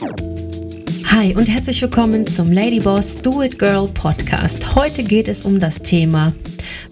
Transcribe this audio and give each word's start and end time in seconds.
Hi 0.00 1.34
und 1.34 1.48
herzlich 1.48 1.82
willkommen 1.82 2.24
zum 2.24 2.52
Ladyboss 2.52 3.20
Do 3.20 3.42
It 3.42 3.58
Girl 3.58 3.88
Podcast. 3.88 4.76
Heute 4.76 5.02
geht 5.02 5.26
es 5.26 5.42
um 5.42 5.58
das 5.58 5.82
Thema, 5.82 6.32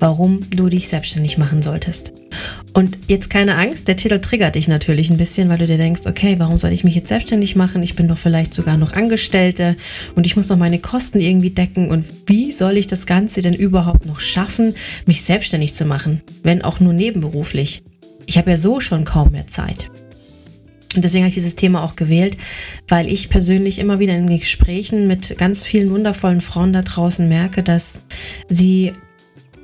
warum 0.00 0.50
du 0.50 0.68
dich 0.68 0.88
selbstständig 0.88 1.38
machen 1.38 1.62
solltest. 1.62 2.12
Und 2.72 2.98
jetzt 3.06 3.30
keine 3.30 3.54
Angst, 3.54 3.86
der 3.86 3.96
Titel 3.96 4.18
triggert 4.18 4.56
dich 4.56 4.66
natürlich 4.66 5.08
ein 5.08 5.18
bisschen, 5.18 5.48
weil 5.48 5.58
du 5.58 5.68
dir 5.68 5.76
denkst, 5.76 6.02
okay, 6.06 6.34
warum 6.38 6.58
soll 6.58 6.72
ich 6.72 6.82
mich 6.82 6.96
jetzt 6.96 7.08
selbstständig 7.08 7.54
machen? 7.54 7.80
Ich 7.84 7.94
bin 7.94 8.08
doch 8.08 8.18
vielleicht 8.18 8.52
sogar 8.52 8.76
noch 8.76 8.92
Angestellte 8.92 9.76
und 10.16 10.26
ich 10.26 10.34
muss 10.34 10.48
noch 10.48 10.58
meine 10.58 10.80
Kosten 10.80 11.20
irgendwie 11.20 11.50
decken. 11.50 11.90
Und 11.90 12.04
wie 12.26 12.50
soll 12.50 12.76
ich 12.76 12.88
das 12.88 13.06
Ganze 13.06 13.40
denn 13.40 13.54
überhaupt 13.54 14.04
noch 14.04 14.18
schaffen, 14.18 14.74
mich 15.06 15.22
selbstständig 15.22 15.74
zu 15.74 15.84
machen, 15.84 16.22
wenn 16.42 16.62
auch 16.62 16.80
nur 16.80 16.92
nebenberuflich? 16.92 17.84
Ich 18.26 18.36
habe 18.36 18.50
ja 18.50 18.56
so 18.56 18.80
schon 18.80 19.04
kaum 19.04 19.30
mehr 19.30 19.46
Zeit. 19.46 19.90
Und 20.96 21.04
deswegen 21.04 21.24
habe 21.24 21.28
ich 21.28 21.34
dieses 21.34 21.56
Thema 21.56 21.82
auch 21.82 21.96
gewählt, 21.96 22.36
weil 22.88 23.08
ich 23.08 23.28
persönlich 23.28 23.78
immer 23.78 23.98
wieder 23.98 24.14
in 24.14 24.26
Gesprächen 24.26 25.06
mit 25.06 25.36
ganz 25.38 25.62
vielen 25.62 25.90
wundervollen 25.90 26.40
Frauen 26.40 26.72
da 26.72 26.82
draußen 26.82 27.28
merke, 27.28 27.62
dass 27.62 28.02
sie 28.48 28.92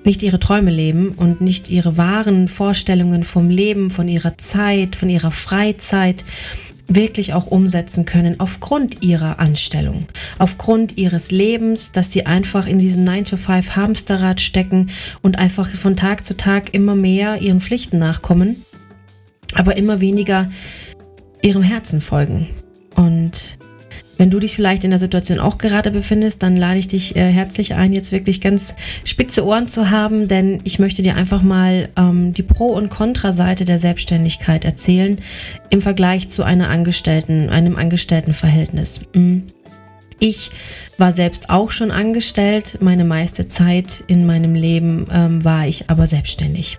nicht 0.04 0.23
ihre 0.23 0.40
Träume 0.40 0.70
leben 0.70 1.10
und 1.10 1.40
nicht 1.40 1.70
ihre 1.70 1.96
wahren 1.96 2.48
Vorstellungen 2.48 3.23
vom 3.23 3.50
Leben, 3.50 3.90
von 3.90 4.09
ihrer 4.09 4.37
Zeit, 4.37 4.96
von 4.96 5.09
ihrer 5.09 5.30
Freizeit 5.30 6.24
wirklich 6.88 7.32
auch 7.32 7.46
umsetzen 7.46 8.04
können 8.04 8.40
aufgrund 8.40 9.02
ihrer 9.02 9.38
Anstellung, 9.38 10.06
aufgrund 10.38 10.98
ihres 10.98 11.30
Lebens, 11.30 11.92
dass 11.92 12.12
sie 12.12 12.26
einfach 12.26 12.66
in 12.66 12.78
diesem 12.78 13.04
9-to-5 13.04 13.76
Hamsterrad 13.76 14.40
stecken 14.40 14.90
und 15.23 15.38
einfach 15.38 15.68
von 15.68 15.96
Tag 15.96 16.24
zu 16.24 16.37
Tag 16.37 16.74
immer 16.74 16.96
mehr 16.96 17.40
ihren 17.40 17.60
Pflichten 17.60 17.98
nachkommen, 17.98 18.64
aber 19.54 19.76
immer 19.76 20.01
weniger 20.01 20.48
ihrem 21.43 21.62
Herzen 21.62 22.01
folgen. 22.01 22.48
Und 22.95 23.59
wenn 24.23 24.30
du 24.30 24.38
dich 24.38 24.54
vielleicht 24.54 24.85
in 24.85 24.90
der 24.90 24.98
Situation 24.98 25.40
auch 25.40 25.59
gerade 25.59 25.90
befindest, 25.90 26.43
dann 26.43 26.57
lade 26.57 26.79
ich 26.79 26.87
dich 26.87 27.16
äh, 27.16 27.32
herzlich 27.32 27.74
ein, 27.74 27.93
jetzt 27.93 28.12
wirklich 28.12 28.40
ganz 28.40 28.76
spitze 29.04 29.45
Ohren 29.45 29.66
zu 29.66 29.90
haben, 29.90 30.29
denn 30.29 30.60
ich 30.65 30.79
möchte 30.79 31.02
dir 31.02 31.16
einfach 31.16 31.43
mal 31.43 31.88
ähm, 31.96 32.32
die 32.32 32.45
Pro- 32.45 32.73
und 32.73 32.88
Kontraseite 32.88 33.65
der 33.65 33.80
Selbstständigkeit 33.80 34.65
erzählen 34.65 35.18
im 35.70 35.80
Vergleich 35.80 36.29
zu 36.29 36.45
einer 36.45 36.68
Angestellten, 36.68 37.48
einem 37.48 37.76
Angestelltenverhältnis. 37.76 39.01
Mhm. 39.15 39.45
Ich 40.20 40.51
war 40.98 41.10
selbst 41.10 41.51
auch 41.51 41.73
schon 41.73 41.90
angestellt. 41.90 42.79
Meine 42.80 43.04
meiste 43.04 43.48
Zeit 43.48 44.04
in 44.07 44.24
meinem 44.24 44.54
Leben 44.54 45.07
ähm, 45.10 45.43
war 45.43 45.66
ich 45.66 45.90
aber 45.90 46.07
selbstständig. 46.07 46.79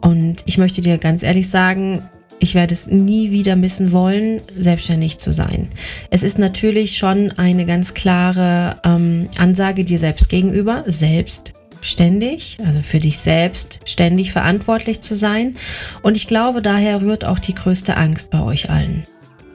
Und 0.00 0.42
ich 0.46 0.58
möchte 0.58 0.80
dir 0.80 0.98
ganz 0.98 1.22
ehrlich 1.22 1.48
sagen, 1.48 2.02
ich 2.38 2.54
werde 2.54 2.74
es 2.74 2.88
nie 2.88 3.30
wieder 3.30 3.56
missen 3.56 3.92
wollen, 3.92 4.40
selbstständig 4.56 5.18
zu 5.18 5.32
sein. 5.32 5.68
Es 6.10 6.22
ist 6.22 6.38
natürlich 6.38 6.96
schon 6.96 7.32
eine 7.32 7.66
ganz 7.66 7.94
klare 7.94 8.76
ähm, 8.84 9.28
Ansage 9.38 9.84
dir 9.84 9.98
selbst 9.98 10.28
gegenüber, 10.28 10.84
selbstständig, 10.86 12.58
also 12.64 12.80
für 12.80 13.00
dich 13.00 13.18
selbst 13.18 13.80
ständig 13.84 14.32
verantwortlich 14.32 15.00
zu 15.00 15.14
sein. 15.14 15.54
Und 16.02 16.16
ich 16.16 16.26
glaube, 16.26 16.62
daher 16.62 17.02
rührt 17.02 17.24
auch 17.24 17.38
die 17.38 17.54
größte 17.54 17.96
Angst 17.96 18.30
bei 18.30 18.42
euch 18.42 18.70
allen. 18.70 19.04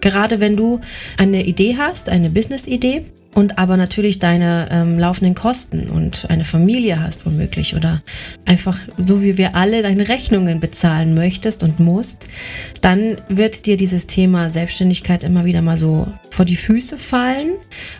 Gerade 0.01 0.39
wenn 0.39 0.55
du 0.55 0.79
eine 1.17 1.45
Idee 1.45 1.75
hast, 1.77 2.09
eine 2.09 2.29
Business-Idee, 2.29 3.05
und 3.35 3.57
aber 3.59 3.77
natürlich 3.77 4.19
deine 4.19 4.67
ähm, 4.71 4.97
laufenden 4.97 5.35
Kosten 5.35 5.89
und 5.89 6.29
eine 6.29 6.45
Familie 6.45 7.01
hast 7.01 7.25
womöglich 7.25 7.75
oder 7.75 8.01
einfach 8.45 8.77
so 8.97 9.21
wie 9.21 9.37
wir 9.37 9.55
alle 9.55 9.81
deine 9.81 10.09
Rechnungen 10.09 10.59
bezahlen 10.59 11.13
möchtest 11.13 11.63
und 11.63 11.79
musst, 11.79 12.27
dann 12.81 13.17
wird 13.29 13.65
dir 13.65 13.77
dieses 13.77 14.07
Thema 14.07 14.49
Selbstständigkeit 14.49 15.23
immer 15.23 15.45
wieder 15.45 15.61
mal 15.61 15.77
so 15.77 16.07
vor 16.31 16.45
die 16.45 16.55
Füße 16.55 16.97
fallen, 16.97 17.51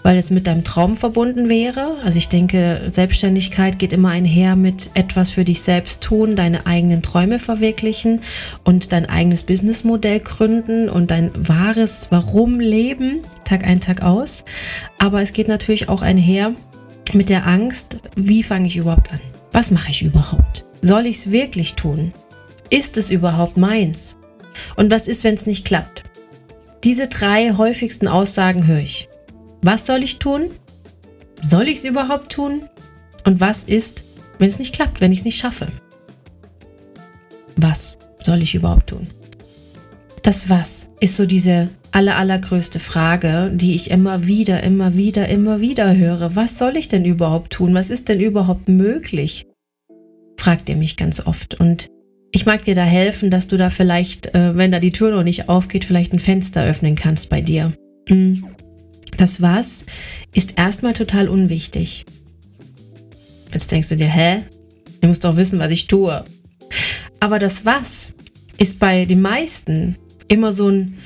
weil 0.04 0.18
es 0.18 0.32
mit 0.32 0.48
deinem 0.48 0.64
Traum 0.64 0.96
verbunden 0.96 1.48
wäre. 1.48 1.98
Also 2.04 2.18
ich 2.18 2.30
denke, 2.30 2.90
Selbstständigkeit 2.90 3.80
geht 3.80 3.94
immer 3.94 4.10
einher 4.10 4.56
mit 4.56 4.90
etwas 4.94 5.32
für 5.32 5.44
dich 5.44 5.62
selbst 5.62 6.04
tun, 6.04 6.36
deine 6.36 6.66
eigenen 6.66 7.02
Träume 7.02 7.40
verwirklichen 7.40 8.22
und 8.64 8.92
dein 8.92 9.08
eigenes 9.08 9.44
Businessmodell 9.44 10.20
gründen 10.20 10.90
und 10.90 11.12
dein 11.12 11.32
wahres 11.36 12.08
Warum 12.10 12.60
leben. 12.60 13.22
Tag 13.50 13.64
ein, 13.64 13.80
Tag 13.80 14.04
aus. 14.04 14.44
Aber 15.00 15.22
es 15.22 15.34
geht 15.34 15.48
natürlich 15.48 15.90
auch 15.90 16.04
einher 16.04 16.54
mit 17.14 17.30
der 17.30 17.48
Angst, 17.48 17.98
wie 18.16 18.44
fange 18.44 18.68
ich 18.68 18.78
überhaupt 18.78 19.12
an? 19.12 19.20
Was 19.52 19.72
mache 19.72 19.90
ich 19.90 20.04
überhaupt? 20.04 20.66
Soll 20.84 21.08
ich 21.08 21.18
es 21.18 21.32
wirklich 21.32 21.74
tun? 21.74 22.14
Ist 22.70 22.96
es 22.98 23.10
überhaupt 23.10 23.58
meins? 23.58 24.18
Und 24.76 24.92
was 24.92 25.08
ist, 25.08 25.24
wenn 25.24 25.34
es 25.34 25.48
nicht 25.48 25.66
klappt? 25.66 26.04
Diese 26.84 27.08
drei 27.08 27.56
häufigsten 27.58 28.08
Aussagen 28.08 28.68
höre 28.68 28.82
ich. 28.82 29.10
Was 29.64 29.88
soll 29.88 30.04
ich 30.04 30.20
tun? 30.20 30.52
Soll 31.42 31.68
ich 31.68 31.80
es 31.80 31.86
überhaupt 31.86 32.32
tun? 32.32 32.70
Und 33.26 33.42
was 33.42 33.64
ist, 33.64 34.04
wenn 34.38 34.48
es 34.48 34.60
nicht 34.60 34.76
klappt, 34.76 35.02
wenn 35.02 35.12
ich 35.12 35.20
es 35.20 35.26
nicht 35.26 35.40
schaffe? 35.40 35.72
Was 37.56 37.98
soll 38.24 38.44
ich 38.44 38.54
überhaupt 38.54 38.88
tun? 38.88 39.10
Das 40.22 40.50
Was 40.50 40.92
ist 41.00 41.18
so 41.18 41.26
diese 41.26 41.70
aller, 41.94 42.18
allergrößte 42.18 42.80
Frage, 42.80 43.52
die 43.54 43.76
ich 43.76 43.92
immer 43.92 44.26
wieder, 44.26 44.64
immer 44.64 44.96
wieder, 44.96 45.28
immer 45.28 45.62
wieder 45.62 45.96
höre. 45.96 46.36
Was 46.36 46.58
soll 46.58 46.78
ich 46.78 46.88
denn 46.88 47.06
überhaupt 47.06 47.54
tun? 47.54 47.74
Was 47.74 47.90
ist 47.90 48.10
denn 48.10 48.20
überhaupt 48.20 48.68
möglich? 48.68 49.46
Fragt 50.38 50.70
ihr 50.70 50.76
mich 50.76 50.98
ganz 50.98 51.26
oft. 51.26 51.60
Und 51.60 51.88
ich 52.32 52.46
mag 52.46 52.64
dir 52.64 52.76
da 52.76 52.84
helfen, 52.84 53.32
dass 53.32 53.48
du 53.48 53.58
da 53.58 53.70
vielleicht, 53.70 54.34
äh, 54.36 54.56
wenn 54.56 54.72
da 54.72 54.80
die 54.80 54.92
Tür 54.92 55.12
noch 55.12 55.24
nicht 55.24 55.50
aufgeht, 55.50 55.86
vielleicht 55.86 56.14
ein 56.14 56.20
Fenster 56.20 56.64
öffnen 56.64 56.96
kannst 56.96 57.30
bei 57.30 57.42
dir. 57.42 57.74
Mm. 58.08 58.34
Das 59.18 59.42
Was 59.42 59.84
ist 60.34 60.58
erstmal 60.58 60.94
total 60.94 61.28
unwichtig. 61.28 62.06
Jetzt 63.52 63.72
denkst 63.72 63.90
du 63.90 63.96
dir, 63.96 64.08
hä? 64.08 64.44
Du 65.02 65.08
musst 65.08 65.24
doch 65.24 65.36
wissen, 65.36 65.60
was 65.60 65.72
ich 65.72 65.88
tue. 65.88 66.24
Aber 67.20 67.40
das 67.40 67.66
Was 67.66 68.14
ist 68.58 68.80
bei 68.80 69.06
den 69.06 69.22
meisten 69.22 69.98
immer 70.28 70.52
so 70.52 70.70
ein 70.70 70.98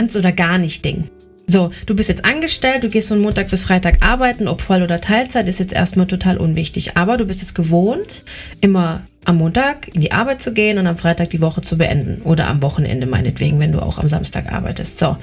ganz 0.00 0.16
oder 0.16 0.32
gar 0.32 0.56
nicht 0.56 0.82
Ding. 0.82 1.10
So, 1.46 1.72
du 1.84 1.94
bist 1.94 2.08
jetzt 2.08 2.24
angestellt, 2.24 2.84
du 2.84 2.88
gehst 2.88 3.08
von 3.08 3.20
Montag 3.20 3.50
bis 3.50 3.62
Freitag 3.62 3.98
arbeiten, 4.02 4.48
ob 4.48 4.62
Voll- 4.62 4.82
oder 4.82 4.98
Teilzeit, 4.98 5.46
ist 5.46 5.60
jetzt 5.60 5.74
erstmal 5.74 6.06
total 6.06 6.38
unwichtig. 6.38 6.96
Aber 6.96 7.18
du 7.18 7.26
bist 7.26 7.42
es 7.42 7.52
gewohnt, 7.52 8.22
immer 8.62 9.02
am 9.26 9.36
Montag 9.36 9.94
in 9.94 10.00
die 10.00 10.12
Arbeit 10.12 10.40
zu 10.40 10.54
gehen 10.54 10.78
und 10.78 10.86
am 10.86 10.96
Freitag 10.96 11.28
die 11.30 11.42
Woche 11.42 11.60
zu 11.60 11.76
beenden. 11.76 12.22
Oder 12.22 12.46
am 12.46 12.62
Wochenende 12.62 13.06
meinetwegen, 13.06 13.58
wenn 13.58 13.72
du 13.72 13.82
auch 13.82 13.98
am 13.98 14.08
Samstag 14.08 14.50
arbeitest. 14.50 14.96
So. 14.96 15.18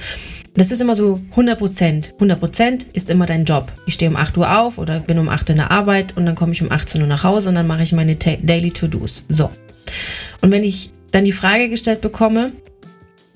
Das 0.53 0.69
ist 0.71 0.79
immer 0.79 0.93
so 0.93 1.21
100 1.31 1.57
Prozent. 1.57 2.11
100 2.15 2.39
Prozent 2.39 2.85
ist 2.93 3.09
immer 3.09 3.25
dein 3.25 3.45
Job. 3.45 3.71
Ich 3.87 3.95
stehe 3.95 4.11
um 4.11 4.17
8 4.17 4.37
Uhr 4.37 4.59
auf 4.59 4.77
oder 4.77 4.99
bin 4.99 5.17
um 5.17 5.29
8 5.29 5.49
Uhr 5.49 5.53
in 5.55 5.57
der 5.57 5.71
Arbeit 5.71 6.15
und 6.15 6.27
dann 6.27 6.35
komme 6.35 6.51
ich 6.51 6.61
um 6.61 6.71
18 6.71 7.01
Uhr 7.01 7.07
nach 7.07 7.23
Hause 7.23 7.49
und 7.49 7.55
dann 7.55 7.65
mache 7.65 7.81
ich 7.81 7.93
meine 7.93 8.15
Daily 8.15 8.69
To-Dos. 8.69 9.25
So. 9.27 9.49
Und 10.41 10.51
wenn 10.51 10.63
ich 10.63 10.91
dann 11.11 11.25
die 11.25 11.31
Frage 11.31 11.69
gestellt 11.69 12.01
bekomme, 12.01 12.51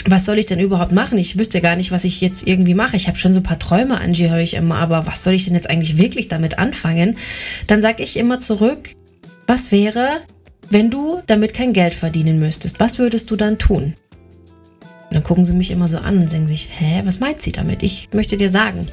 was 0.08 0.26
soll 0.26 0.40
ich 0.40 0.46
denn 0.46 0.60
überhaupt 0.60 0.92
machen? 0.92 1.18
Ich 1.18 1.38
wüsste 1.38 1.62
gar 1.62 1.76
nicht, 1.76 1.92
was 1.92 2.04
ich 2.04 2.22
jetzt 2.22 2.48
irgendwie 2.48 2.74
mache. 2.74 2.96
Ich 2.96 3.08
habe 3.08 3.18
schon 3.18 3.34
so 3.34 3.40
ein 3.40 3.44
paar 3.44 3.60
Träume, 3.60 4.00
Angie, 4.00 4.30
höre 4.30 4.40
ich 4.40 4.56
immer, 4.56 4.78
aber 4.78 5.06
was 5.06 5.24
soll 5.24 5.34
ich 5.34 5.46
denn 5.46 5.54
jetzt 5.54 5.70
eigentlich 5.70 5.98
wirklich 5.98 6.28
damit 6.28 6.60
anfangen? 6.60 7.18
Dann 7.68 7.82
sage 7.82 8.04
ich 8.04 8.18
immer 8.18 8.40
zurück, 8.40 8.96
was 9.48 9.72
wäre, 9.72 10.22
wenn 10.70 10.90
du 10.90 11.22
damit 11.28 11.54
kein 11.54 11.74
Geld 11.74 11.94
verdienen 11.94 12.40
müsstest? 12.40 12.80
Was 12.80 13.00
würdest 13.00 13.30
du 13.32 13.36
dann 13.36 13.58
tun? 13.58 13.94
Und 15.10 15.16
dann 15.16 15.24
gucken 15.24 15.46
sie 15.46 15.54
mich 15.54 15.72
immer 15.72 15.88
so 15.88 15.98
an 15.98 16.18
und 16.18 16.32
denken 16.32 16.48
sich, 16.48 16.70
hä, 16.72 17.02
was 17.04 17.20
meint 17.20 17.42
sie 17.42 17.52
damit? 17.52 17.84
Ich 17.84 18.10
möchte 18.14 18.38
dir 18.38 18.50
sagen, 18.50 18.88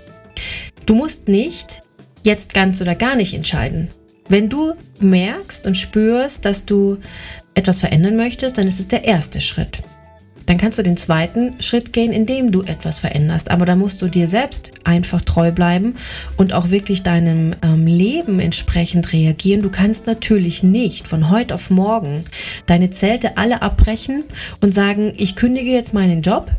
du 0.84 0.94
musst 0.94 1.28
nicht 1.28 1.82
jetzt 2.24 2.54
ganz 2.54 2.80
oder 2.80 2.94
gar 2.94 3.14
nicht 3.14 3.34
entscheiden. 3.34 3.88
Wenn 4.28 4.48
du 4.48 4.74
merkst 5.00 5.66
und 5.66 5.78
spürst, 5.78 6.44
dass 6.44 6.66
du 6.66 6.98
etwas 7.54 7.80
verändern 7.80 8.16
möchtest, 8.16 8.58
dann 8.58 8.66
ist 8.66 8.80
es 8.80 8.88
der 8.88 9.04
erste 9.04 9.40
Schritt 9.40 9.78
dann 10.48 10.56
kannst 10.56 10.78
du 10.78 10.82
den 10.82 10.96
zweiten 10.96 11.60
Schritt 11.60 11.92
gehen, 11.92 12.10
indem 12.10 12.50
du 12.50 12.62
etwas 12.62 12.98
veränderst. 12.98 13.50
Aber 13.50 13.66
da 13.66 13.76
musst 13.76 14.00
du 14.00 14.08
dir 14.08 14.28
selbst 14.28 14.72
einfach 14.82 15.20
treu 15.20 15.52
bleiben 15.52 15.96
und 16.38 16.54
auch 16.54 16.70
wirklich 16.70 17.02
deinem 17.02 17.54
ähm, 17.62 17.86
Leben 17.86 18.40
entsprechend 18.40 19.12
reagieren. 19.12 19.60
Du 19.60 19.68
kannst 19.68 20.06
natürlich 20.06 20.62
nicht 20.62 21.06
von 21.06 21.28
heute 21.28 21.54
auf 21.54 21.68
morgen 21.68 22.24
deine 22.64 22.88
Zelte 22.88 23.36
alle 23.36 23.60
abbrechen 23.60 24.24
und 24.62 24.72
sagen, 24.72 25.12
ich 25.18 25.36
kündige 25.36 25.70
jetzt 25.70 25.92
meinen 25.92 26.22
Job 26.22 26.50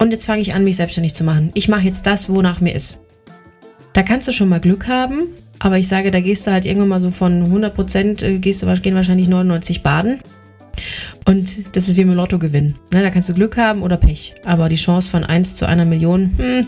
und 0.00 0.10
jetzt 0.10 0.24
fange 0.24 0.42
ich 0.42 0.54
an, 0.54 0.64
mich 0.64 0.74
selbstständig 0.74 1.14
zu 1.14 1.22
machen. 1.22 1.52
Ich 1.54 1.68
mache 1.68 1.82
jetzt 1.82 2.04
das, 2.04 2.28
wonach 2.28 2.60
mir 2.60 2.74
ist. 2.74 3.00
Da 3.92 4.02
kannst 4.02 4.26
du 4.26 4.32
schon 4.32 4.48
mal 4.48 4.58
Glück 4.58 4.88
haben, 4.88 5.28
aber 5.60 5.78
ich 5.78 5.86
sage, 5.86 6.10
da 6.10 6.18
gehst 6.18 6.48
du 6.48 6.50
halt 6.50 6.64
irgendwann 6.64 6.88
mal 6.88 7.00
so 7.00 7.12
von 7.12 7.44
100 7.44 7.72
Prozent, 7.72 8.22
äh, 8.24 8.38
gehst 8.38 8.64
du, 8.64 8.74
gehen 8.80 8.96
wahrscheinlich 8.96 9.28
99 9.28 9.84
baden. 9.84 10.18
Und 11.24 11.76
das 11.76 11.88
ist 11.88 11.96
wie 11.96 12.02
im 12.02 12.12
Lotto 12.12 12.38
gewinnen. 12.38 12.78
Ne, 12.92 13.02
da 13.02 13.10
kannst 13.10 13.28
du 13.28 13.34
Glück 13.34 13.56
haben 13.56 13.82
oder 13.82 13.96
Pech. 13.96 14.34
Aber 14.44 14.68
die 14.68 14.76
Chance 14.76 15.08
von 15.08 15.24
1 15.24 15.56
zu 15.56 15.66
einer 15.66 15.84
Million, 15.84 16.34
hm, 16.36 16.66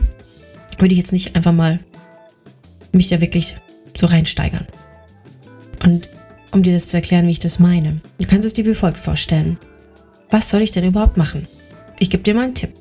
würde 0.78 0.92
ich 0.92 0.98
jetzt 0.98 1.12
nicht 1.12 1.36
einfach 1.36 1.52
mal 1.52 1.80
mich 2.92 3.08
da 3.08 3.20
wirklich 3.20 3.56
so 3.96 4.06
reinsteigern. 4.06 4.66
Und 5.84 6.08
um 6.52 6.62
dir 6.62 6.72
das 6.72 6.88
zu 6.88 6.96
erklären, 6.96 7.26
wie 7.26 7.32
ich 7.32 7.38
das 7.38 7.58
meine. 7.58 8.00
Du 8.18 8.26
kannst 8.26 8.44
es 8.44 8.54
dir 8.54 8.66
wie 8.66 8.74
folgt 8.74 8.98
vorstellen. 8.98 9.58
Was 10.30 10.50
soll 10.50 10.62
ich 10.62 10.70
denn 10.70 10.84
überhaupt 10.84 11.16
machen? 11.16 11.46
Ich 11.98 12.10
gebe 12.10 12.22
dir 12.22 12.34
mal 12.34 12.44
einen 12.44 12.54
Tipp. 12.54 12.72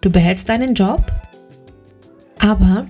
Du 0.00 0.10
behältst 0.10 0.48
deinen 0.48 0.74
Job 0.74 1.12
Aber 2.38 2.86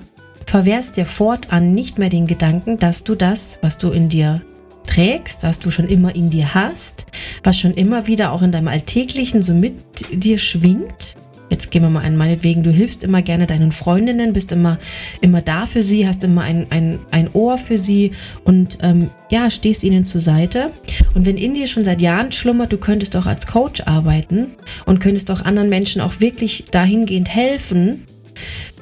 verwehrst 0.47 0.97
dir 0.97 1.07
fortan 1.07 1.73
nicht 1.73 1.99
mehr 1.99 2.11
den 2.11 2.27
Gedanken, 2.27 2.79
dass 2.79 3.05
du 3.05 3.15
das, 3.15 3.59
was 3.63 3.79
du 3.79 3.91
in 3.91 4.09
dir 4.09 4.43
trägst, 4.89 5.43
was 5.43 5.61
du 5.61 5.71
schon 5.71 5.89
immer 5.89 6.15
in 6.15 6.31
dir 6.31 6.55
hast, 6.55 7.07
was 7.45 7.59
schon 7.59 7.75
immer 7.75 8.07
wieder 8.07 8.33
auch 8.33 8.43
in 8.43 8.53
deinem 8.53 8.69
Alltäglichen 8.69 9.43
so 9.43 9.55
mit 9.55 9.75
dir 10.11 10.39
schwingt, 10.39 11.17
Jetzt 11.51 11.71
gehen 11.71 11.83
wir 11.83 11.89
mal 11.89 12.05
an, 12.05 12.17
meinetwegen, 12.17 12.63
du 12.63 12.71
hilfst 12.71 13.05
immer 13.05 13.23
gerne 13.23 13.47
deinen 13.47 13.73
Freundinnen, 13.73 14.33
bist 14.33 14.53
immer, 14.53 14.79
immer 15.21 15.41
da 15.41 15.65
für 15.65 15.83
sie, 15.83 16.07
hast 16.07 16.23
immer 16.23 16.43
ein, 16.43 16.67
ein, 16.71 16.99
ein 17.11 17.31
Ohr 17.33 17.57
für 17.57 17.79
sie 17.79 18.13
und 18.45 18.79
ähm, 18.83 19.11
ja, 19.31 19.51
stehst 19.51 19.83
ihnen 19.83 20.05
zur 20.05 20.21
Seite. 20.21 20.73
Und 21.15 21.25
wenn 21.25 21.39
in 21.39 21.55
dir 21.55 21.67
schon 21.67 21.85
seit 21.85 22.03
Jahren 22.03 22.33
schlummert, 22.33 22.73
du 22.73 22.77
könntest 22.77 23.17
auch 23.17 23.27
als 23.27 23.47
Coach 23.47 23.83
arbeiten 23.87 24.49
und 24.85 25.01
könntest 25.01 25.31
auch 25.31 25.41
anderen 25.41 25.71
Menschen 25.71 26.03
auch 26.03 26.21
wirklich 26.21 26.67
dahingehend 26.71 27.29
helfen, 27.29 28.05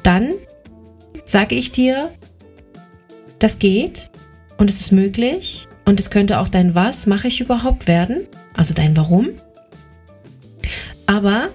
dann 0.02 0.32
sage 1.24 1.54
ich 1.54 1.70
dir, 1.70 2.10
das 3.38 3.58
geht 3.58 4.10
und 4.58 4.70
es 4.70 4.80
ist 4.80 4.92
möglich 4.92 5.68
und 5.86 5.98
es 5.98 6.10
könnte 6.10 6.40
auch 6.40 6.48
dein 6.48 6.74
Was 6.74 7.06
mache 7.06 7.28
ich 7.28 7.40
überhaupt 7.40 7.86
werden, 7.86 8.26
also 8.54 8.74
dein 8.74 8.96
Warum. 8.96 9.30
Aber 11.06 11.48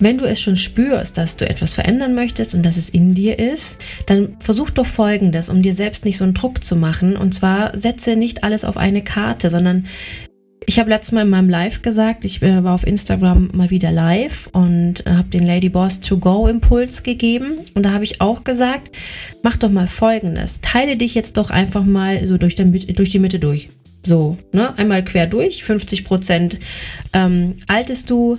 wenn 0.00 0.18
du 0.18 0.24
es 0.24 0.40
schon 0.40 0.56
spürst, 0.56 1.18
dass 1.18 1.36
du 1.36 1.48
etwas 1.48 1.74
verändern 1.74 2.14
möchtest 2.14 2.54
und 2.54 2.62
dass 2.62 2.76
es 2.76 2.88
in 2.88 3.14
dir 3.14 3.38
ist, 3.38 3.80
dann 4.06 4.36
versuch 4.38 4.70
doch 4.70 4.86
Folgendes, 4.86 5.48
um 5.48 5.60
dir 5.60 5.74
selbst 5.74 6.04
nicht 6.04 6.18
so 6.18 6.24
einen 6.24 6.34
Druck 6.34 6.62
zu 6.62 6.76
machen. 6.76 7.16
Und 7.16 7.34
zwar 7.34 7.76
setze 7.76 8.14
nicht 8.14 8.44
alles 8.44 8.64
auf 8.64 8.76
eine 8.76 9.02
Karte, 9.02 9.50
sondern 9.50 9.86
ich 10.68 10.78
habe 10.78 10.90
letztes 10.90 11.12
Mal 11.12 11.22
in 11.22 11.30
meinem 11.30 11.48
Live 11.48 11.80
gesagt, 11.80 12.26
ich 12.26 12.42
äh, 12.42 12.62
war 12.62 12.74
auf 12.74 12.86
Instagram 12.86 13.50
mal 13.54 13.70
wieder 13.70 13.90
live 13.90 14.50
und 14.52 15.06
äh, 15.06 15.12
habe 15.12 15.28
den 15.28 15.46
Lady 15.46 15.70
Boss 15.70 16.00
To 16.00 16.18
Go 16.18 16.46
Impuls 16.46 17.02
gegeben. 17.02 17.54
Und 17.74 17.86
da 17.86 17.92
habe 17.92 18.04
ich 18.04 18.20
auch 18.20 18.44
gesagt, 18.44 18.94
mach 19.42 19.56
doch 19.56 19.70
mal 19.70 19.86
Folgendes. 19.86 20.60
Teile 20.60 20.98
dich 20.98 21.14
jetzt 21.14 21.38
doch 21.38 21.48
einfach 21.48 21.84
mal 21.84 22.26
so 22.26 22.36
durch, 22.36 22.54
der, 22.54 22.66
durch 22.66 23.08
die 23.08 23.18
Mitte 23.18 23.38
durch. 23.38 23.70
So, 24.04 24.36
ne? 24.52 24.76
Einmal 24.78 25.02
quer 25.04 25.26
durch, 25.26 25.64
50 25.64 26.04
Prozent 26.04 26.58
ähm, 27.14 27.56
altes 27.66 28.04
Du, 28.04 28.36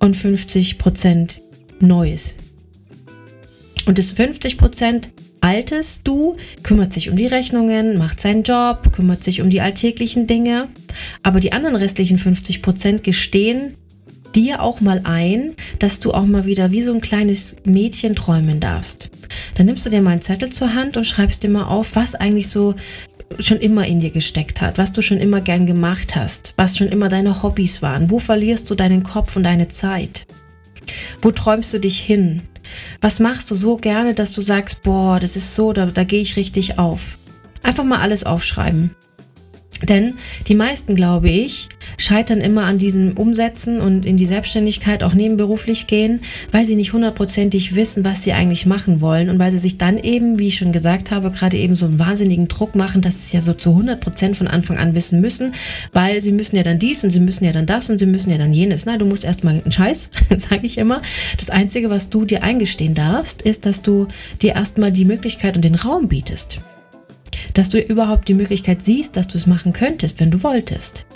und 0.00 0.16
50% 0.16 1.36
Neues. 1.78 2.36
Und 3.86 3.98
das 3.98 4.16
50% 4.16 5.08
altes 5.40 6.02
Du 6.02 6.36
kümmert 6.62 6.92
sich 6.92 7.10
um 7.10 7.16
die 7.16 7.26
Rechnungen, 7.26 7.96
macht 7.96 8.20
seinen 8.20 8.42
Job, 8.42 8.92
kümmert 8.92 9.22
sich 9.22 9.40
um 9.40 9.50
die 9.50 9.60
alltäglichen 9.60 10.26
Dinge. 10.26 10.68
Aber 11.22 11.40
die 11.40 11.52
anderen 11.52 11.76
restlichen 11.76 12.18
50% 12.18 13.00
gestehen 13.00 13.76
dir 14.34 14.62
auch 14.62 14.80
mal 14.80 15.00
ein, 15.04 15.54
dass 15.78 16.00
du 16.00 16.12
auch 16.12 16.26
mal 16.26 16.44
wieder 16.44 16.70
wie 16.70 16.82
so 16.82 16.92
ein 16.92 17.00
kleines 17.00 17.56
Mädchen 17.64 18.16
träumen 18.16 18.60
darfst. 18.60 19.10
Dann 19.54 19.66
nimmst 19.66 19.86
du 19.86 19.90
dir 19.90 20.02
mal 20.02 20.10
einen 20.10 20.22
Zettel 20.22 20.52
zur 20.52 20.74
Hand 20.74 20.96
und 20.96 21.06
schreibst 21.06 21.42
dir 21.42 21.50
mal 21.50 21.64
auf, 21.64 21.94
was 21.94 22.14
eigentlich 22.14 22.48
so 22.48 22.74
schon 23.38 23.58
immer 23.58 23.86
in 23.86 24.00
dir 24.00 24.10
gesteckt 24.10 24.60
hat, 24.60 24.78
was 24.78 24.92
du 24.92 25.02
schon 25.02 25.18
immer 25.18 25.40
gern 25.40 25.66
gemacht 25.66 26.14
hast, 26.14 26.54
was 26.56 26.76
schon 26.76 26.88
immer 26.88 27.08
deine 27.08 27.42
Hobbys 27.42 27.82
waren. 27.82 28.10
Wo 28.10 28.18
verlierst 28.18 28.70
du 28.70 28.74
deinen 28.74 29.02
Kopf 29.02 29.36
und 29.36 29.44
deine 29.44 29.68
Zeit? 29.68 30.26
Wo 31.22 31.30
träumst 31.30 31.72
du 31.72 31.78
dich 31.78 31.98
hin? 31.98 32.42
Was 33.00 33.20
machst 33.20 33.50
du 33.50 33.54
so 33.54 33.76
gerne, 33.76 34.14
dass 34.14 34.32
du 34.32 34.40
sagst, 34.40 34.82
boah, 34.82 35.20
das 35.20 35.36
ist 35.36 35.54
so, 35.54 35.72
da, 35.72 35.86
da 35.86 36.04
gehe 36.04 36.20
ich 36.20 36.36
richtig 36.36 36.78
auf? 36.78 37.18
Einfach 37.62 37.84
mal 37.84 38.00
alles 38.00 38.24
aufschreiben. 38.24 38.90
Denn 39.84 40.14
die 40.48 40.54
meisten, 40.54 40.94
glaube 40.94 41.28
ich, 41.28 41.68
scheitern 41.98 42.40
immer 42.40 42.64
an 42.64 42.78
diesem 42.78 43.16
Umsetzen 43.16 43.80
und 43.80 44.04
in 44.04 44.16
die 44.16 44.26
Selbstständigkeit 44.26 45.02
auch 45.02 45.14
nebenberuflich 45.14 45.86
gehen, 45.86 46.20
weil 46.50 46.64
sie 46.64 46.76
nicht 46.76 46.92
hundertprozentig 46.92 47.74
wissen, 47.74 48.04
was 48.04 48.22
sie 48.22 48.32
eigentlich 48.32 48.66
machen 48.66 49.00
wollen 49.00 49.30
und 49.30 49.38
weil 49.38 49.50
sie 49.50 49.58
sich 49.58 49.78
dann 49.78 49.98
eben, 49.98 50.38
wie 50.38 50.48
ich 50.48 50.56
schon 50.56 50.72
gesagt 50.72 51.10
habe, 51.10 51.30
gerade 51.30 51.56
eben 51.56 51.74
so 51.74 51.86
einen 51.86 51.98
wahnsinnigen 51.98 52.48
Druck 52.48 52.74
machen, 52.74 53.02
dass 53.02 53.18
sie 53.18 53.26
es 53.26 53.32
ja 53.32 53.40
so 53.40 53.54
zu 53.54 53.70
100 53.70 54.00
Prozent 54.00 54.36
von 54.36 54.48
Anfang 54.48 54.78
an 54.78 54.94
wissen 54.94 55.20
müssen, 55.20 55.54
weil 55.92 56.20
sie 56.22 56.32
müssen 56.32 56.56
ja 56.56 56.62
dann 56.62 56.78
dies 56.78 57.04
und 57.04 57.10
sie 57.10 57.20
müssen 57.20 57.44
ja 57.44 57.52
dann 57.52 57.66
das 57.66 57.90
und 57.90 57.98
sie 57.98 58.06
müssen 58.06 58.30
ja 58.30 58.38
dann 58.38 58.52
jenes. 58.52 58.86
Nein, 58.86 58.98
du 58.98 59.06
musst 59.06 59.24
erstmal 59.24 59.54
einen 59.54 59.72
Scheiß, 59.72 60.10
sage 60.36 60.66
ich 60.66 60.78
immer. 60.78 61.02
Das 61.38 61.50
Einzige, 61.50 61.90
was 61.90 62.10
du 62.10 62.24
dir 62.24 62.42
eingestehen 62.42 62.94
darfst, 62.94 63.42
ist, 63.42 63.66
dass 63.66 63.82
du 63.82 64.08
dir 64.42 64.54
erstmal 64.54 64.92
die 64.92 65.04
Möglichkeit 65.04 65.56
und 65.56 65.64
den 65.64 65.74
Raum 65.74 66.08
bietest 66.08 66.58
dass 67.54 67.70
du 67.70 67.80
überhaupt 67.80 68.28
die 68.28 68.34
Möglichkeit 68.34 68.84
siehst, 68.84 69.16
dass 69.16 69.28
du 69.28 69.38
es 69.38 69.46
machen 69.46 69.72
könntest, 69.72 70.20
wenn 70.20 70.30
du 70.30 70.42
wolltest 70.42 71.06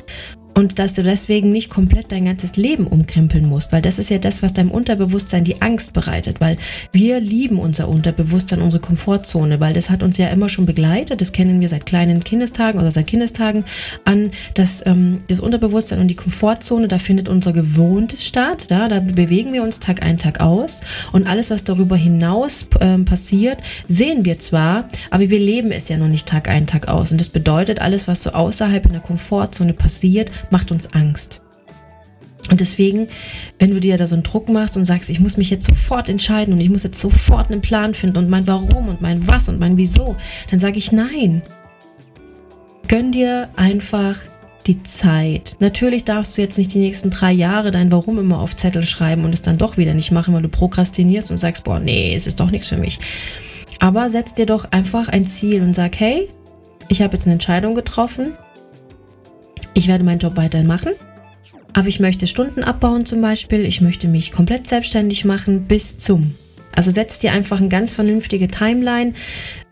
und 0.58 0.80
dass 0.80 0.94
du 0.94 1.04
deswegen 1.04 1.52
nicht 1.52 1.70
komplett 1.70 2.10
dein 2.10 2.24
ganzes 2.24 2.56
Leben 2.56 2.88
umkrempeln 2.88 3.46
musst, 3.48 3.70
weil 3.70 3.80
das 3.80 4.00
ist 4.00 4.10
ja 4.10 4.18
das, 4.18 4.42
was 4.42 4.54
deinem 4.54 4.72
Unterbewusstsein 4.72 5.44
die 5.44 5.62
Angst 5.62 5.92
bereitet, 5.92 6.40
weil 6.40 6.56
wir 6.90 7.20
lieben 7.20 7.60
unser 7.60 7.86
Unterbewusstsein, 7.88 8.60
unsere 8.60 8.82
Komfortzone, 8.82 9.60
weil 9.60 9.72
das 9.72 9.88
hat 9.88 10.02
uns 10.02 10.18
ja 10.18 10.26
immer 10.30 10.48
schon 10.48 10.66
begleitet, 10.66 11.20
das 11.20 11.30
kennen 11.30 11.60
wir 11.60 11.68
seit 11.68 11.86
kleinen 11.86 12.24
Kindestagen 12.24 12.80
oder 12.80 12.90
seit 12.90 13.06
Kindestagen 13.06 13.64
an, 14.04 14.32
dass 14.54 14.84
ähm, 14.84 15.20
das 15.28 15.38
Unterbewusstsein 15.38 16.00
und 16.00 16.08
die 16.08 16.16
Komfortzone, 16.16 16.88
da 16.88 16.98
findet 16.98 17.28
unser 17.28 17.52
Gewohntes 17.52 18.26
statt, 18.26 18.64
da, 18.66 18.88
da 18.88 18.98
bewegen 18.98 19.52
wir 19.52 19.62
uns 19.62 19.78
Tag 19.78 20.02
ein, 20.02 20.18
Tag 20.18 20.40
aus 20.40 20.80
und 21.12 21.28
alles, 21.28 21.50
was 21.50 21.62
darüber 21.62 21.94
hinaus 21.94 22.66
ähm, 22.80 23.04
passiert, 23.04 23.58
sehen 23.86 24.24
wir 24.24 24.40
zwar, 24.40 24.88
aber 25.10 25.30
wir 25.30 25.38
leben 25.38 25.70
es 25.70 25.88
ja 25.88 25.98
noch 25.98 26.08
nicht 26.08 26.26
Tag 26.26 26.48
ein, 26.48 26.66
Tag 26.66 26.88
aus 26.88 27.12
und 27.12 27.20
das 27.20 27.28
bedeutet, 27.28 27.80
alles, 27.80 28.08
was 28.08 28.24
so 28.24 28.30
außerhalb 28.30 28.84
in 28.86 28.92
der 28.94 29.02
Komfortzone 29.02 29.72
passiert, 29.72 30.32
macht 30.50 30.70
uns 30.70 30.92
Angst. 30.92 31.42
Und 32.50 32.60
deswegen, 32.60 33.08
wenn 33.58 33.70
du 33.70 33.80
dir 33.80 33.98
da 33.98 34.06
so 34.06 34.14
einen 34.14 34.22
Druck 34.22 34.48
machst 34.48 34.76
und 34.76 34.84
sagst, 34.84 35.10
ich 35.10 35.20
muss 35.20 35.36
mich 35.36 35.50
jetzt 35.50 35.66
sofort 35.66 36.08
entscheiden 36.08 36.54
und 36.54 36.60
ich 36.60 36.70
muss 36.70 36.82
jetzt 36.82 37.00
sofort 37.00 37.50
einen 37.50 37.60
Plan 37.60 37.94
finden 37.94 38.18
und 38.18 38.30
mein 38.30 38.46
Warum 38.46 38.88
und 38.88 39.02
mein 39.02 39.26
Was 39.28 39.48
und 39.48 39.58
mein 39.58 39.76
Wieso, 39.76 40.16
dann 40.50 40.58
sage 40.58 40.78
ich 40.78 40.92
nein. 40.92 41.42
Gönn 42.86 43.12
dir 43.12 43.50
einfach 43.56 44.16
die 44.66 44.82
Zeit. 44.82 45.56
Natürlich 45.60 46.04
darfst 46.04 46.36
du 46.36 46.42
jetzt 46.42 46.56
nicht 46.56 46.72
die 46.72 46.78
nächsten 46.78 47.10
drei 47.10 47.32
Jahre 47.32 47.70
dein 47.70 47.92
Warum 47.92 48.18
immer 48.18 48.38
auf 48.38 48.56
Zettel 48.56 48.86
schreiben 48.86 49.24
und 49.24 49.34
es 49.34 49.42
dann 49.42 49.58
doch 49.58 49.76
wieder 49.76 49.94
nicht 49.94 50.10
machen, 50.10 50.32
weil 50.32 50.42
du 50.42 50.48
prokrastinierst 50.48 51.30
und 51.30 51.38
sagst, 51.38 51.64
boah, 51.64 51.80
nee, 51.80 52.14
es 52.14 52.26
ist 52.26 52.40
doch 52.40 52.50
nichts 52.50 52.68
für 52.68 52.76
mich. 52.78 52.98
Aber 53.80 54.08
setz 54.10 54.34
dir 54.34 54.46
doch 54.46 54.72
einfach 54.72 55.08
ein 55.08 55.26
Ziel 55.26 55.62
und 55.62 55.74
sag, 55.74 55.98
hey, 56.00 56.28
ich 56.88 57.02
habe 57.02 57.14
jetzt 57.14 57.26
eine 57.26 57.34
Entscheidung 57.34 57.74
getroffen 57.74 58.32
ich 59.78 59.88
werde 59.88 60.02
meinen 60.02 60.18
Job 60.18 60.36
weiterhin 60.36 60.66
machen, 60.66 60.90
aber 61.72 61.86
ich 61.86 62.00
möchte 62.00 62.26
Stunden 62.26 62.64
abbauen 62.64 63.06
zum 63.06 63.20
Beispiel. 63.20 63.64
Ich 63.64 63.80
möchte 63.80 64.08
mich 64.08 64.32
komplett 64.32 64.66
selbstständig 64.66 65.24
machen 65.24 65.66
bis 65.66 65.98
zum. 65.98 66.34
Also 66.74 66.90
setz 66.90 67.20
dir 67.20 67.32
einfach 67.32 67.60
eine 67.60 67.68
ganz 67.68 67.92
vernünftige 67.92 68.48
Timeline, 68.48 69.12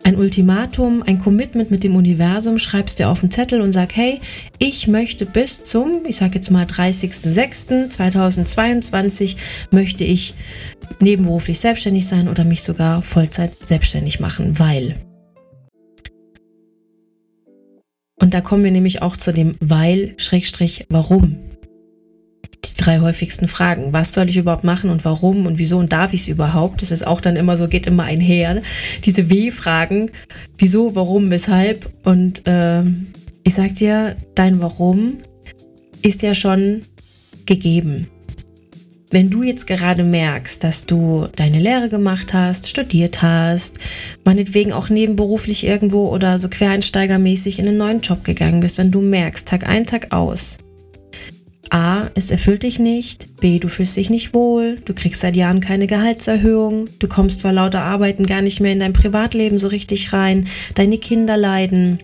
ein 0.03 0.15
Ultimatum, 0.15 1.03
ein 1.03 1.19
Commitment 1.19 1.69
mit 1.71 1.83
dem 1.83 1.95
Universum, 1.95 2.57
schreibst 2.57 2.99
dir 2.99 3.09
auf 3.09 3.19
den 3.19 3.31
Zettel 3.31 3.59
und 3.61 3.73
sag, 3.73 3.93
hey, 3.95 4.21
ich 4.59 4.87
möchte 4.87 5.25
bis 5.25 5.65
zum, 5.65 6.05
ich 6.07 6.15
sage 6.15 6.35
jetzt 6.35 6.51
mal 6.51 6.65
30.06.2022, 6.65 9.35
möchte 9.71 10.05
ich 10.05 10.35
nebenberuflich 10.99 11.59
selbstständig 11.59 12.07
sein 12.07 12.29
oder 12.29 12.45
mich 12.45 12.63
sogar 12.63 13.01
Vollzeit 13.01 13.51
selbstständig 13.65 14.19
machen, 14.19 14.57
weil 14.57 14.95
Und 18.19 18.33
da 18.33 18.41
kommen 18.41 18.63
wir 18.63 18.71
nämlich 18.71 19.01
auch 19.01 19.15
zu 19.15 19.31
dem 19.31 19.53
Weil, 19.59 20.13
Schrägstrich, 20.17 20.85
Warum. 20.89 21.37
Die 22.65 22.73
drei 22.83 22.99
häufigsten 22.99 23.47
Fragen. 23.47 23.93
Was 23.93 24.13
soll 24.13 24.29
ich 24.29 24.37
überhaupt 24.37 24.63
machen 24.63 24.89
und 24.89 25.05
warum 25.05 25.45
und 25.45 25.59
wieso 25.59 25.77
und 25.77 25.91
darf 25.93 26.13
ich 26.13 26.21
es 26.21 26.27
überhaupt? 26.27 26.81
Das 26.81 26.91
ist 26.91 27.05
auch 27.05 27.21
dann 27.21 27.35
immer 27.35 27.55
so, 27.55 27.67
geht 27.67 27.85
immer 27.85 28.03
einher. 28.03 28.61
Diese 29.05 29.29
W-Fragen. 29.29 30.11
Wieso, 30.57 30.95
warum, 30.95 31.29
weshalb? 31.29 31.91
Und 32.03 32.47
äh, 32.47 32.83
ich 33.43 33.53
sag 33.53 33.75
dir, 33.75 34.17
dein 34.35 34.61
Warum 34.61 35.17
ist 36.01 36.23
ja 36.23 36.33
schon 36.33 36.81
gegeben. 37.45 38.07
Wenn 39.09 39.29
du 39.29 39.41
jetzt 39.41 39.67
gerade 39.67 40.03
merkst, 40.03 40.61
dass 40.63 40.85
du 40.85 41.27
deine 41.35 41.59
Lehre 41.59 41.87
gemacht 41.87 42.33
hast, 42.33 42.67
studiert 42.67 43.21
hast, 43.21 43.79
meinetwegen 44.25 44.73
auch 44.73 44.89
nebenberuflich 44.89 45.65
irgendwo 45.65 46.09
oder 46.09 46.37
so 46.39 46.49
quereinsteigermäßig 46.49 47.59
in 47.59 47.69
einen 47.69 47.77
neuen 47.77 48.01
Job 48.01 48.25
gegangen 48.25 48.59
bist, 48.59 48.77
wenn 48.77 48.91
du 48.91 48.99
merkst, 48.99 49.47
Tag 49.47 49.65
ein, 49.65 49.85
Tag 49.85 50.11
aus, 50.11 50.57
A, 51.69 52.09
es 52.15 52.31
erfüllt 52.31 52.63
dich 52.63 52.79
nicht, 52.79 53.39
B, 53.39 53.59
du 53.59 53.69
fühlst 53.69 53.95
dich 53.95 54.09
nicht 54.09 54.33
wohl, 54.33 54.75
du 54.85 54.93
kriegst 54.93 55.21
seit 55.21 55.35
Jahren 55.35 55.59
keine 55.59 55.87
Gehaltserhöhung, 55.87 56.89
du 56.99 57.07
kommst 57.07 57.41
vor 57.41 57.51
lauter 57.51 57.83
Arbeiten 57.83 58.25
gar 58.25 58.41
nicht 58.41 58.59
mehr 58.59 58.73
in 58.73 58.79
dein 58.79 58.93
Privatleben 58.93 59.59
so 59.59 59.67
richtig 59.67 60.13
rein, 60.13 60.47
deine 60.75 60.97
Kinder 60.97 61.37
leiden, 61.37 61.99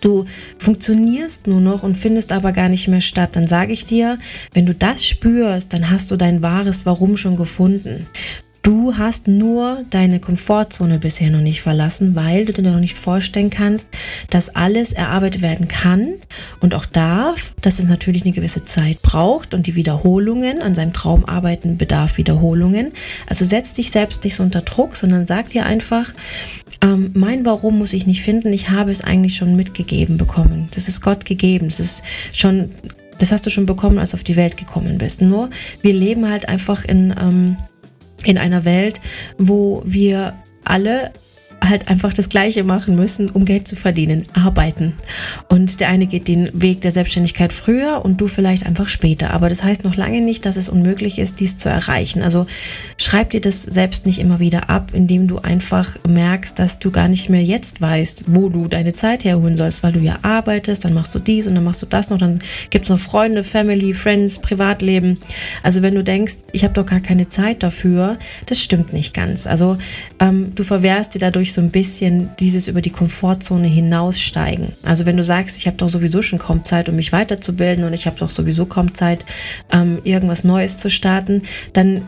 Du 0.00 0.24
funktionierst 0.58 1.46
nur 1.46 1.60
noch 1.60 1.82
und 1.82 1.96
findest 1.96 2.32
aber 2.32 2.52
gar 2.52 2.68
nicht 2.68 2.88
mehr 2.88 3.00
statt. 3.00 3.36
Dann 3.36 3.46
sage 3.46 3.72
ich 3.72 3.84
dir, 3.84 4.18
wenn 4.52 4.66
du 4.66 4.74
das 4.74 5.06
spürst, 5.06 5.72
dann 5.72 5.90
hast 5.90 6.10
du 6.10 6.16
dein 6.16 6.42
wahres 6.42 6.86
Warum 6.86 7.16
schon 7.16 7.36
gefunden. 7.36 8.06
Du 8.66 8.98
hast 8.98 9.28
nur 9.28 9.84
deine 9.90 10.18
Komfortzone 10.18 10.98
bisher 10.98 11.30
noch 11.30 11.40
nicht 11.40 11.62
verlassen, 11.62 12.16
weil 12.16 12.46
du 12.46 12.52
dir 12.52 12.62
noch 12.62 12.80
nicht 12.80 12.98
vorstellen 12.98 13.48
kannst, 13.48 13.90
dass 14.30 14.56
alles 14.56 14.92
erarbeitet 14.92 15.40
werden 15.40 15.68
kann 15.68 16.14
und 16.58 16.74
auch 16.74 16.84
darf, 16.84 17.54
dass 17.60 17.78
es 17.78 17.86
natürlich 17.86 18.24
eine 18.24 18.32
gewisse 18.32 18.64
Zeit 18.64 19.02
braucht 19.02 19.54
und 19.54 19.68
die 19.68 19.76
Wiederholungen 19.76 20.62
an 20.62 20.74
seinem 20.74 20.92
Traumarbeiten 20.92 21.78
bedarf 21.78 22.16
Wiederholungen. 22.16 22.90
Also 23.28 23.44
setz 23.44 23.72
dich 23.72 23.92
selbst 23.92 24.24
nicht 24.24 24.34
so 24.34 24.42
unter 24.42 24.62
Druck, 24.62 24.96
sondern 24.96 25.28
sag 25.28 25.46
dir 25.46 25.64
einfach, 25.64 26.12
ähm, 26.82 27.12
mein 27.14 27.46
Warum 27.46 27.78
muss 27.78 27.92
ich 27.92 28.08
nicht 28.08 28.22
finden, 28.22 28.52
ich 28.52 28.68
habe 28.70 28.90
es 28.90 29.00
eigentlich 29.00 29.36
schon 29.36 29.54
mitgegeben 29.54 30.18
bekommen. 30.18 30.66
Das 30.74 30.88
ist 30.88 31.02
Gott 31.02 31.24
gegeben, 31.24 31.68
das 31.68 31.78
ist 31.78 32.02
schon, 32.34 32.70
das 33.20 33.30
hast 33.30 33.46
du 33.46 33.50
schon 33.50 33.66
bekommen, 33.66 34.00
als 34.00 34.10
du 34.10 34.16
auf 34.16 34.24
die 34.24 34.34
Welt 34.34 34.56
gekommen 34.56 34.98
bist. 34.98 35.22
Nur 35.22 35.50
wir 35.82 35.92
leben 35.92 36.28
halt 36.28 36.48
einfach 36.48 36.84
in... 36.84 37.14
Ähm, 37.16 37.56
in 38.24 38.38
einer 38.38 38.64
Welt, 38.64 39.00
wo 39.38 39.82
wir 39.84 40.34
alle 40.64 41.12
halt 41.62 41.88
einfach 41.88 42.12
das 42.12 42.28
Gleiche 42.28 42.64
machen 42.64 42.96
müssen, 42.96 43.30
um 43.30 43.44
Geld 43.44 43.66
zu 43.66 43.76
verdienen, 43.76 44.24
arbeiten. 44.34 44.94
Und 45.48 45.80
der 45.80 45.88
eine 45.88 46.06
geht 46.06 46.28
den 46.28 46.50
Weg 46.52 46.80
der 46.80 46.92
Selbstständigkeit 46.92 47.52
früher 47.52 48.04
und 48.04 48.20
du 48.20 48.28
vielleicht 48.28 48.66
einfach 48.66 48.88
später. 48.88 49.32
Aber 49.32 49.48
das 49.48 49.62
heißt 49.62 49.84
noch 49.84 49.96
lange 49.96 50.20
nicht, 50.20 50.46
dass 50.46 50.56
es 50.56 50.68
unmöglich 50.68 51.18
ist, 51.18 51.40
dies 51.40 51.58
zu 51.58 51.68
erreichen. 51.68 52.22
Also 52.22 52.46
schreib 52.98 53.30
dir 53.30 53.40
das 53.40 53.62
selbst 53.62 54.06
nicht 54.06 54.18
immer 54.18 54.40
wieder 54.40 54.70
ab, 54.70 54.92
indem 54.94 55.28
du 55.28 55.38
einfach 55.38 55.96
merkst, 56.06 56.58
dass 56.58 56.78
du 56.78 56.90
gar 56.90 57.08
nicht 57.08 57.28
mehr 57.28 57.42
jetzt 57.42 57.80
weißt, 57.80 58.24
wo 58.26 58.48
du 58.48 58.68
deine 58.68 58.92
Zeit 58.92 59.24
herholen 59.24 59.56
sollst, 59.56 59.82
weil 59.82 59.92
du 59.92 60.00
ja 60.00 60.18
arbeitest, 60.22 60.84
dann 60.84 60.94
machst 60.94 61.14
du 61.14 61.18
dies 61.18 61.46
und 61.46 61.54
dann 61.54 61.64
machst 61.64 61.82
du 61.82 61.86
das 61.86 62.10
noch, 62.10 62.18
dann 62.18 62.38
gibt 62.70 62.84
es 62.84 62.90
noch 62.90 62.98
Freunde, 62.98 63.44
Family, 63.44 63.92
Friends, 63.92 64.38
Privatleben. 64.38 65.18
Also 65.62 65.82
wenn 65.82 65.94
du 65.94 66.04
denkst, 66.04 66.36
ich 66.52 66.64
habe 66.64 66.74
doch 66.74 66.86
gar 66.86 67.00
keine 67.00 67.28
Zeit 67.28 67.62
dafür, 67.62 68.18
das 68.46 68.62
stimmt 68.62 68.92
nicht 68.92 69.14
ganz. 69.14 69.46
Also 69.46 69.76
ähm, 70.20 70.54
du 70.54 70.64
verwehrst 70.64 71.14
dir 71.14 71.18
dadurch 71.46 71.52
so 71.52 71.60
ein 71.60 71.70
bisschen 71.70 72.30
dieses 72.40 72.66
über 72.66 72.80
die 72.80 72.90
Komfortzone 72.90 73.68
hinaussteigen. 73.68 74.72
Also 74.84 75.06
wenn 75.06 75.16
du 75.16 75.22
sagst, 75.22 75.56
ich 75.58 75.66
habe 75.66 75.76
doch 75.76 75.88
sowieso 75.88 76.22
schon 76.22 76.38
kaum 76.38 76.64
Zeit, 76.64 76.88
um 76.88 76.96
mich 76.96 77.12
weiterzubilden 77.12 77.84
und 77.84 77.92
ich 77.92 78.06
habe 78.06 78.18
doch 78.18 78.30
sowieso 78.30 78.66
kaum 78.66 78.94
Zeit, 78.94 79.24
ähm, 79.72 80.00
irgendwas 80.04 80.44
Neues 80.44 80.78
zu 80.78 80.90
starten, 80.90 81.42
dann 81.72 82.02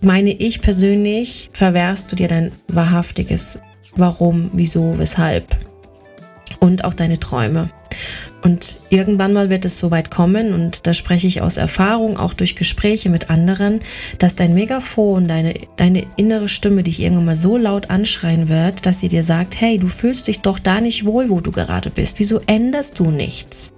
meine 0.00 0.30
ich 0.30 0.60
persönlich, 0.60 1.50
verwehrst 1.52 2.10
du 2.12 2.16
dir 2.16 2.28
dein 2.28 2.52
wahrhaftiges 2.68 3.58
Warum, 3.96 4.50
wieso, 4.52 4.98
weshalb 4.98 5.56
und 6.60 6.84
auch 6.84 6.94
deine 6.94 7.18
Träume. 7.18 7.70
Und 8.42 8.76
irgendwann 8.88 9.34
mal 9.34 9.50
wird 9.50 9.64
es 9.64 9.78
so 9.78 9.90
weit 9.90 10.10
kommen, 10.10 10.54
und 10.54 10.86
da 10.86 10.94
spreche 10.94 11.26
ich 11.26 11.42
aus 11.42 11.56
Erfahrung, 11.58 12.16
auch 12.16 12.32
durch 12.32 12.56
Gespräche 12.56 13.10
mit 13.10 13.28
anderen, 13.28 13.80
dass 14.18 14.34
dein 14.34 14.54
Megafon, 14.54 15.28
deine, 15.28 15.54
deine 15.76 16.06
innere 16.16 16.48
Stimme 16.48 16.82
dich 16.82 17.00
irgendwann 17.00 17.26
mal 17.26 17.36
so 17.36 17.56
laut 17.56 17.90
anschreien 17.90 18.48
wird, 18.48 18.86
dass 18.86 19.00
sie 19.00 19.08
dir 19.08 19.24
sagt, 19.24 19.60
hey, 19.60 19.78
du 19.78 19.88
fühlst 19.88 20.26
dich 20.26 20.40
doch 20.40 20.58
da 20.58 20.80
nicht 20.80 21.04
wohl, 21.04 21.28
wo 21.28 21.40
du 21.40 21.52
gerade 21.52 21.90
bist. 21.90 22.18
Wieso 22.18 22.40
änderst 22.46 22.98
du 22.98 23.10
nichts? 23.10 23.74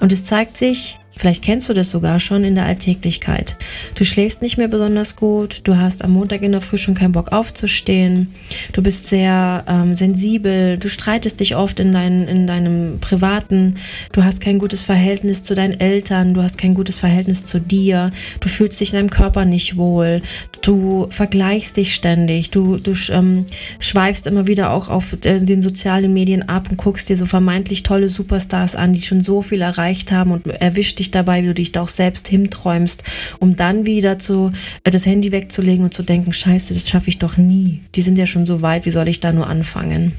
Und 0.00 0.12
es 0.12 0.24
zeigt 0.24 0.56
sich 0.56 0.98
Vielleicht 1.16 1.42
kennst 1.42 1.68
du 1.68 1.72
das 1.72 1.90
sogar 1.90 2.20
schon 2.20 2.44
in 2.44 2.54
der 2.54 2.66
Alltäglichkeit. 2.66 3.56
Du 3.94 4.04
schläfst 4.04 4.42
nicht 4.42 4.58
mehr 4.58 4.68
besonders 4.68 5.16
gut, 5.16 5.62
du 5.64 5.76
hast 5.78 6.04
am 6.04 6.12
Montag 6.12 6.42
in 6.42 6.52
der 6.52 6.60
Früh 6.60 6.76
schon 6.76 6.94
keinen 6.94 7.12
Bock 7.12 7.32
aufzustehen, 7.32 8.32
du 8.74 8.82
bist 8.82 9.08
sehr 9.08 9.64
ähm, 9.66 9.94
sensibel, 9.94 10.76
du 10.76 10.90
streitest 10.90 11.40
dich 11.40 11.56
oft 11.56 11.80
in, 11.80 11.92
dein, 11.92 12.28
in 12.28 12.46
deinem 12.46 12.98
Privaten, 13.00 13.76
du 14.12 14.24
hast 14.24 14.42
kein 14.42 14.58
gutes 14.58 14.82
Verhältnis 14.82 15.42
zu 15.42 15.54
deinen 15.54 15.80
Eltern, 15.80 16.34
du 16.34 16.42
hast 16.42 16.58
kein 16.58 16.74
gutes 16.74 16.98
Verhältnis 16.98 17.46
zu 17.46 17.60
dir, 17.60 18.10
du 18.40 18.48
fühlst 18.48 18.78
dich 18.80 18.92
in 18.92 18.98
deinem 18.98 19.10
Körper 19.10 19.46
nicht 19.46 19.78
wohl, 19.78 20.20
du 20.60 21.06
vergleichst 21.08 21.78
dich 21.78 21.94
ständig, 21.94 22.50
du, 22.50 22.76
du 22.76 22.92
ähm, 23.10 23.46
schweifst 23.78 24.26
immer 24.26 24.46
wieder 24.46 24.70
auch 24.70 24.90
auf 24.90 25.14
äh, 25.24 25.38
den 25.38 25.62
sozialen 25.62 26.12
Medien 26.12 26.46
ab 26.46 26.68
und 26.70 26.76
guckst 26.76 27.08
dir 27.08 27.16
so 27.16 27.24
vermeintlich 27.24 27.84
tolle 27.84 28.10
Superstars 28.10 28.74
an, 28.74 28.92
die 28.92 29.00
schon 29.00 29.22
so 29.22 29.40
viel 29.40 29.62
erreicht 29.62 30.12
haben 30.12 30.32
und 30.32 30.46
erwischt 30.46 30.98
dich 30.98 31.05
dich 31.06 31.10
dabei, 31.10 31.42
wie 31.42 31.46
du 31.46 31.54
dich 31.54 31.72
da 31.72 31.82
auch 31.82 31.88
selbst 31.88 32.28
hinträumst, 32.28 33.04
um 33.38 33.56
dann 33.56 33.86
wieder 33.86 34.18
zu, 34.18 34.52
äh, 34.84 34.90
das 34.90 35.06
Handy 35.06 35.32
wegzulegen 35.32 35.84
und 35.84 35.94
zu 35.94 36.02
denken, 36.02 36.32
scheiße, 36.32 36.74
das 36.74 36.88
schaffe 36.88 37.08
ich 37.08 37.18
doch 37.18 37.36
nie. 37.36 37.82
Die 37.94 38.02
sind 38.02 38.18
ja 38.18 38.26
schon 38.26 38.46
so 38.46 38.62
weit, 38.62 38.86
wie 38.86 38.90
soll 38.90 39.08
ich 39.08 39.20
da 39.20 39.32
nur 39.32 39.48
anfangen? 39.48 40.12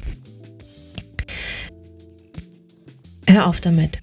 Hör 3.28 3.48
auf 3.48 3.60
damit. 3.60 4.00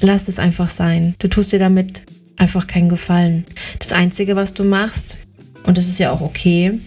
Lass 0.00 0.28
es 0.28 0.38
einfach 0.38 0.68
sein. 0.68 1.14
Du 1.18 1.28
tust 1.28 1.52
dir 1.52 1.58
damit 1.58 2.04
einfach 2.36 2.66
keinen 2.66 2.88
Gefallen. 2.88 3.44
Das 3.78 3.92
Einzige, 3.92 4.36
was 4.36 4.54
du 4.54 4.64
machst, 4.64 5.18
und 5.64 5.78
das 5.78 5.88
ist 5.88 5.98
ja 5.98 6.10
auch 6.10 6.20
okay, 6.20 6.80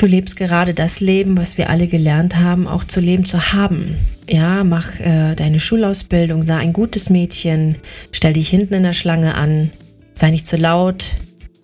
du 0.00 0.06
lebst 0.06 0.36
gerade 0.36 0.72
das 0.72 1.00
Leben, 1.00 1.36
was 1.36 1.58
wir 1.58 1.68
alle 1.68 1.86
gelernt 1.86 2.36
haben, 2.36 2.66
auch 2.66 2.84
zu 2.84 3.00
leben 3.00 3.26
zu 3.26 3.52
haben. 3.52 3.96
Ja, 4.28 4.64
mach 4.64 4.98
äh, 4.98 5.34
deine 5.34 5.60
Schulausbildung, 5.60 6.46
sei 6.46 6.56
ein 6.56 6.72
gutes 6.72 7.10
Mädchen, 7.10 7.76
stell 8.10 8.32
dich 8.32 8.48
hinten 8.48 8.74
in 8.74 8.82
der 8.82 8.94
Schlange 8.94 9.34
an, 9.34 9.70
sei 10.14 10.30
nicht 10.30 10.46
zu 10.46 10.56
laut, 10.56 11.16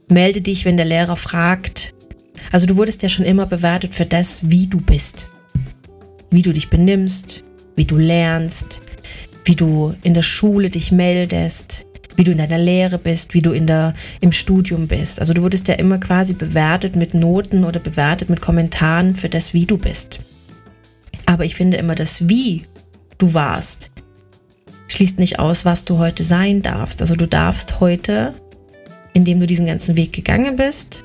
melde 0.09 0.43
dich, 0.43 0.67
wenn 0.67 0.77
der 0.77 0.87
Lehrer 0.87 1.17
fragt. 1.17 1.95
Also 2.53 2.67
du 2.67 2.77
wurdest 2.77 3.03
ja 3.03 3.09
schon 3.09 3.25
immer 3.25 3.47
bewertet 3.47 3.95
für 3.95 4.07
das, 4.07 4.51
wie 4.51 4.67
du 4.67 4.81
bist, 4.81 5.29
wie 6.31 6.43
du 6.43 6.53
dich 6.53 6.69
benimmst, 6.69 7.43
wie 7.75 7.87
du 7.87 7.97
lernst, 7.97 8.83
wie 9.47 9.57
du 9.57 9.95
in 10.03 10.13
der 10.13 10.23
Schule 10.23 10.69
dich 10.69 10.93
meldest, 10.93 11.86
wie 12.17 12.25
du 12.25 12.33
in 12.33 12.39
deiner 12.39 12.59
Lehre 12.59 12.99
bist, 12.99 13.35
wie 13.35 13.43
du 13.43 13.53
in 13.53 13.67
der, 13.67 13.95
im 14.21 14.33
Studium 14.33 14.89
bist. 14.89 15.21
Also 15.21 15.35
du 15.35 15.43
wurdest 15.43 15.69
ja 15.69 15.75
immer 15.75 15.99
quasi 15.99 16.33
bewertet 16.33 16.97
mit 16.97 17.15
Noten 17.15 17.65
oder 17.65 17.79
bewertet 17.79 18.31
mit 18.31 18.41
Kommentaren 18.41 19.15
für 19.15 19.29
das, 19.29 19.55
wie 19.55 19.67
du 19.67 19.79
bist. 19.79 20.21
Aber 21.27 21.45
ich 21.45 21.55
finde 21.55 21.77
immer, 21.77 21.95
das 21.95 22.29
Wie 22.29 22.65
du 23.19 23.35
warst, 23.35 23.91
schließt 24.89 25.19
nicht 25.19 25.39
aus, 25.39 25.65
was 25.65 25.85
du 25.85 25.99
heute 25.99 26.25
sein 26.25 26.63
darfst. 26.63 27.01
Also 27.01 27.17
du 27.17 27.27
darfst 27.27 27.81
heute, 27.81 28.35
indem 29.13 29.41
du 29.41 29.47
diesen 29.47 29.67
ganzen 29.67 29.97
Weg 29.97 30.13
gegangen 30.13 30.57
bist 30.57 31.05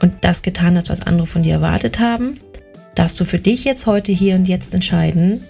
und 0.00 0.12
das 0.22 0.42
getan 0.42 0.76
hast, 0.76 0.90
was 0.90 1.02
andere 1.02 1.26
von 1.26 1.42
dir 1.42 1.54
erwartet 1.54 1.98
haben, 1.98 2.38
darfst 2.94 3.18
du 3.18 3.24
für 3.24 3.38
dich 3.38 3.64
jetzt 3.64 3.86
heute 3.86 4.12
hier 4.12 4.34
und 4.34 4.46
jetzt 4.46 4.74
entscheiden, 4.74 5.42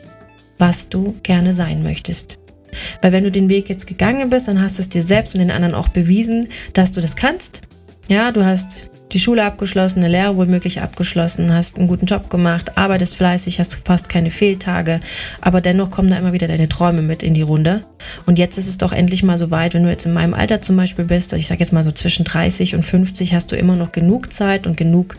was 0.59 0.89
du 0.89 1.17
gerne 1.23 1.53
sein 1.53 1.83
möchtest. 1.83 2.39
Weil 3.03 3.13
wenn 3.13 3.25
du 3.25 3.31
den 3.31 3.49
Weg 3.49 3.69
jetzt 3.69 3.87
gegangen 3.87 4.31
bist, 4.31 4.49
dann 4.49 4.61
hast 4.61 4.79
du 4.79 4.83
es 4.83 4.89
dir 4.89 5.03
selbst 5.03 5.35
und 5.35 5.41
den 5.41 5.51
anderen 5.51 5.75
auch 5.75 5.89
bewiesen, 5.89 6.49
dass 6.73 6.93
du 6.93 7.01
das 7.01 7.17
kannst. 7.17 7.63
Ja, 8.09 8.31
du 8.33 8.45
hast 8.45 8.89
die 9.13 9.21
Schule 9.21 9.45
abgeschlossen, 9.45 10.01
eine 10.01 10.09
Lehre 10.09 10.37
womöglich 10.37 10.81
abgeschlossen, 10.81 11.53
hast 11.53 11.79
einen 11.79 11.89
guten 11.89 12.07
Job 12.07 12.29
gemacht, 12.31 12.77
arbeitest 12.77 13.17
fleißig, 13.17 13.59
hast 13.59 13.87
fast 13.87 14.09
keine 14.09 14.31
Fehltage, 14.31 15.01
aber 15.41 15.61
dennoch 15.61 15.91
kommen 15.91 16.11
da 16.11 16.17
immer 16.17 16.33
wieder 16.33 16.49
deine 16.49 16.69
Träume 16.69 17.03
mit 17.03 17.23
in 17.23 17.35
die 17.35 17.43
Runde. 17.43 17.83
Und 18.27 18.39
jetzt 18.39 18.59
ist 18.59 18.69
es 18.69 18.79
doch 18.79 18.93
endlich 18.93 19.23
mal 19.23 19.39
so 19.39 19.51
weit, 19.51 19.75
wenn 19.75 19.85
du 19.85 19.91
jetzt 19.91 20.07
in 20.07 20.13
meinem 20.13 20.35
Alter 20.35 20.61
zum 20.61 20.77
Beispiel 20.77 21.05
bist, 21.05 21.33
ich 21.33 21.47
sage 21.47 21.61
jetzt 21.61 21.73
mal 21.73 21.85
so 21.85 21.93
zwischen 21.93 22.25
30 22.25 22.75
und 22.75 22.85
50, 22.85 23.35
hast 23.35 23.53
du 23.53 23.57
immer 23.57 23.77
noch 23.77 23.93
genug 23.93 24.33
Zeit 24.33 24.67
und 24.67 24.77
genug 24.77 25.17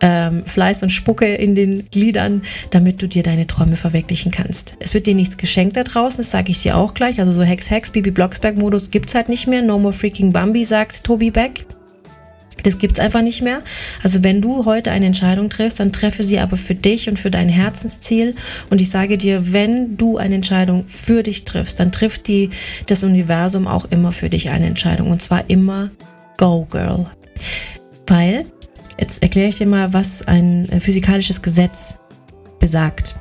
ähm, 0.00 0.44
Fleiß 0.46 0.82
und 0.82 0.90
Spucke 0.90 1.34
in 1.34 1.54
den 1.54 1.84
Gliedern, 1.90 2.42
damit 2.70 3.02
du 3.02 3.08
dir 3.08 3.22
deine 3.22 3.46
Träume 3.46 3.76
verwirklichen 3.76 4.32
kannst. 4.32 4.76
Es 4.80 4.94
wird 4.94 5.06
dir 5.06 5.14
nichts 5.14 5.38
geschenkt 5.38 5.76
da 5.76 5.84
draußen, 5.84 6.18
das 6.18 6.30
sage 6.30 6.50
ich 6.50 6.62
dir 6.62 6.76
auch 6.76 6.94
gleich. 6.94 7.20
Also 7.20 7.32
so 7.32 7.42
Hex 7.42 7.70
Hex, 7.70 7.90
Bibi 7.90 8.10
Blocksberg 8.10 8.56
Modus 8.56 8.90
gibt 8.90 9.08
es 9.08 9.14
halt 9.14 9.28
nicht 9.28 9.46
mehr. 9.46 9.62
No 9.62 9.78
more 9.78 9.92
freaking 9.92 10.32
Bambi, 10.32 10.64
sagt 10.64 11.04
Tobi 11.04 11.30
Beck. 11.30 11.66
Das 12.62 12.78
gibt 12.78 12.94
es 12.98 13.00
einfach 13.00 13.22
nicht 13.22 13.42
mehr. 13.42 13.62
Also 14.02 14.22
wenn 14.22 14.40
du 14.40 14.64
heute 14.64 14.90
eine 14.90 15.06
Entscheidung 15.06 15.50
triffst, 15.50 15.80
dann 15.80 15.92
treffe 15.92 16.22
sie 16.22 16.38
aber 16.38 16.56
für 16.56 16.74
dich 16.74 17.08
und 17.08 17.18
für 17.18 17.30
dein 17.30 17.48
Herzensziel. 17.48 18.34
Und 18.70 18.80
ich 18.80 18.90
sage 18.90 19.18
dir, 19.18 19.52
wenn 19.52 19.96
du 19.96 20.18
eine 20.18 20.36
Entscheidung 20.36 20.84
für 20.88 21.22
dich 21.22 21.44
triffst, 21.44 21.80
dann 21.80 21.92
trifft 21.92 22.28
die, 22.28 22.50
das 22.86 23.04
Universum 23.04 23.66
auch 23.66 23.86
immer 23.86 24.12
für 24.12 24.28
dich 24.28 24.50
eine 24.50 24.66
Entscheidung. 24.66 25.10
Und 25.10 25.22
zwar 25.22 25.48
immer 25.48 25.90
Go 26.36 26.66
Girl. 26.70 27.06
Weil, 28.06 28.44
jetzt 28.98 29.22
erkläre 29.22 29.48
ich 29.48 29.56
dir 29.56 29.66
mal, 29.66 29.92
was 29.92 30.26
ein 30.26 30.80
physikalisches 30.80 31.42
Gesetz 31.42 31.98
besagt. 32.58 33.14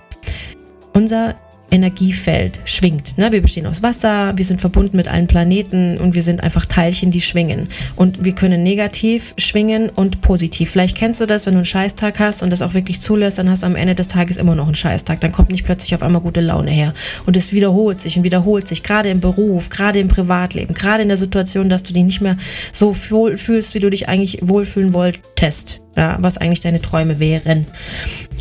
Unser 0.93 1.35
Energiefeld 1.71 2.59
schwingt. 2.65 3.17
Ne? 3.17 3.31
Wir 3.31 3.41
bestehen 3.41 3.65
aus 3.65 3.83
Wasser, 3.83 4.33
wir 4.35 4.45
sind 4.45 4.61
verbunden 4.61 4.97
mit 4.97 5.07
allen 5.07 5.27
Planeten 5.27 5.97
und 5.97 6.15
wir 6.15 6.23
sind 6.23 6.41
einfach 6.43 6.65
Teilchen, 6.65 7.11
die 7.11 7.21
schwingen. 7.21 7.67
Und 7.95 8.23
wir 8.23 8.33
können 8.33 8.63
negativ 8.63 9.33
schwingen 9.37 9.89
und 9.89 10.21
positiv. 10.21 10.71
Vielleicht 10.71 10.97
kennst 10.97 11.21
du 11.21 11.25
das, 11.25 11.45
wenn 11.45 11.53
du 11.53 11.59
einen 11.59 11.65
Scheißtag 11.65 12.19
hast 12.19 12.41
und 12.41 12.49
das 12.49 12.61
auch 12.61 12.73
wirklich 12.73 13.01
zulässt, 13.01 13.37
dann 13.37 13.49
hast 13.49 13.63
du 13.63 13.67
am 13.67 13.75
Ende 13.75 13.95
des 13.95 14.07
Tages 14.07 14.37
immer 14.37 14.55
noch 14.55 14.65
einen 14.65 14.75
Scheißtag. 14.75 15.19
Dann 15.19 15.31
kommt 15.31 15.49
nicht 15.49 15.65
plötzlich 15.65 15.95
auf 15.95 16.03
einmal 16.03 16.21
gute 16.21 16.41
Laune 16.41 16.71
her. 16.71 16.93
Und 17.25 17.37
es 17.37 17.53
wiederholt 17.53 18.01
sich 18.01 18.17
und 18.17 18.23
wiederholt 18.23 18.67
sich, 18.67 18.83
gerade 18.83 19.09
im 19.09 19.19
Beruf, 19.19 19.69
gerade 19.69 19.99
im 19.99 20.07
Privatleben, 20.07 20.73
gerade 20.73 21.03
in 21.03 21.09
der 21.09 21.17
Situation, 21.17 21.69
dass 21.69 21.83
du 21.83 21.93
dich 21.93 22.03
nicht 22.03 22.21
mehr 22.21 22.37
so 22.71 22.93
fühlst, 22.93 23.73
wie 23.73 23.79
du 23.79 23.89
dich 23.89 24.07
eigentlich 24.07 24.39
wohlfühlen 24.41 24.93
wolltest. 24.93 25.81
Ja, 25.97 26.17
was 26.21 26.37
eigentlich 26.37 26.61
deine 26.61 26.81
Träume 26.81 27.19
wären. 27.19 27.65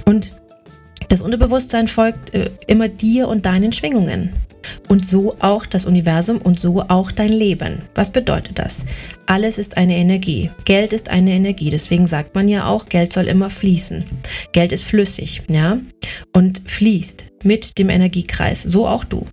Und 0.04 0.30
das 1.08 1.22
Unterbewusstsein 1.22 1.88
folgt 1.88 2.34
äh, 2.34 2.50
immer 2.66 2.88
dir 2.88 3.28
und 3.28 3.46
deinen 3.46 3.72
Schwingungen. 3.72 4.32
Und 4.88 5.06
so 5.06 5.36
auch 5.38 5.64
das 5.64 5.86
Universum 5.86 6.38
und 6.38 6.60
so 6.60 6.82
auch 6.88 7.10
dein 7.10 7.32
Leben. 7.32 7.82
Was 7.94 8.12
bedeutet 8.12 8.58
das? 8.58 8.84
Alles 9.26 9.56
ist 9.56 9.76
eine 9.76 9.96
Energie. 9.96 10.50
Geld 10.64 10.92
ist 10.92 11.08
eine 11.08 11.32
Energie. 11.32 11.70
Deswegen 11.70 12.06
sagt 12.06 12.34
man 12.34 12.48
ja 12.48 12.66
auch, 12.66 12.86
Geld 12.86 13.12
soll 13.12 13.28
immer 13.28 13.48
fließen. 13.50 14.04
Geld 14.52 14.72
ist 14.72 14.84
flüssig, 14.84 15.42
ja? 15.48 15.80
Und 16.34 16.62
fließt 16.66 17.26
mit 17.44 17.78
dem 17.78 17.88
Energiekreis. 17.88 18.62
So 18.62 18.86
auch 18.86 19.04
du. 19.04 19.24